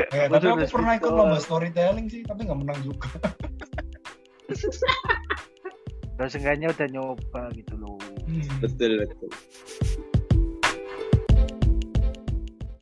eh, 0.10 0.26
Aku 0.26 0.34
tapi 0.34 0.48
aku 0.50 0.66
pernah 0.74 0.98
ikut 0.98 1.12
lomba 1.14 1.38
storytelling 1.38 2.10
sih 2.10 2.26
tapi 2.26 2.50
nggak 2.50 2.60
menang 2.66 2.80
juga. 2.82 3.08
Terus 6.16 6.32
seenggaknya 6.32 6.72
udah 6.74 6.88
nyoba 6.90 7.42
gitu 7.54 7.76
loh. 7.78 8.00
Hmm. 8.26 8.42
betul 8.58 9.06
betul 9.06 9.30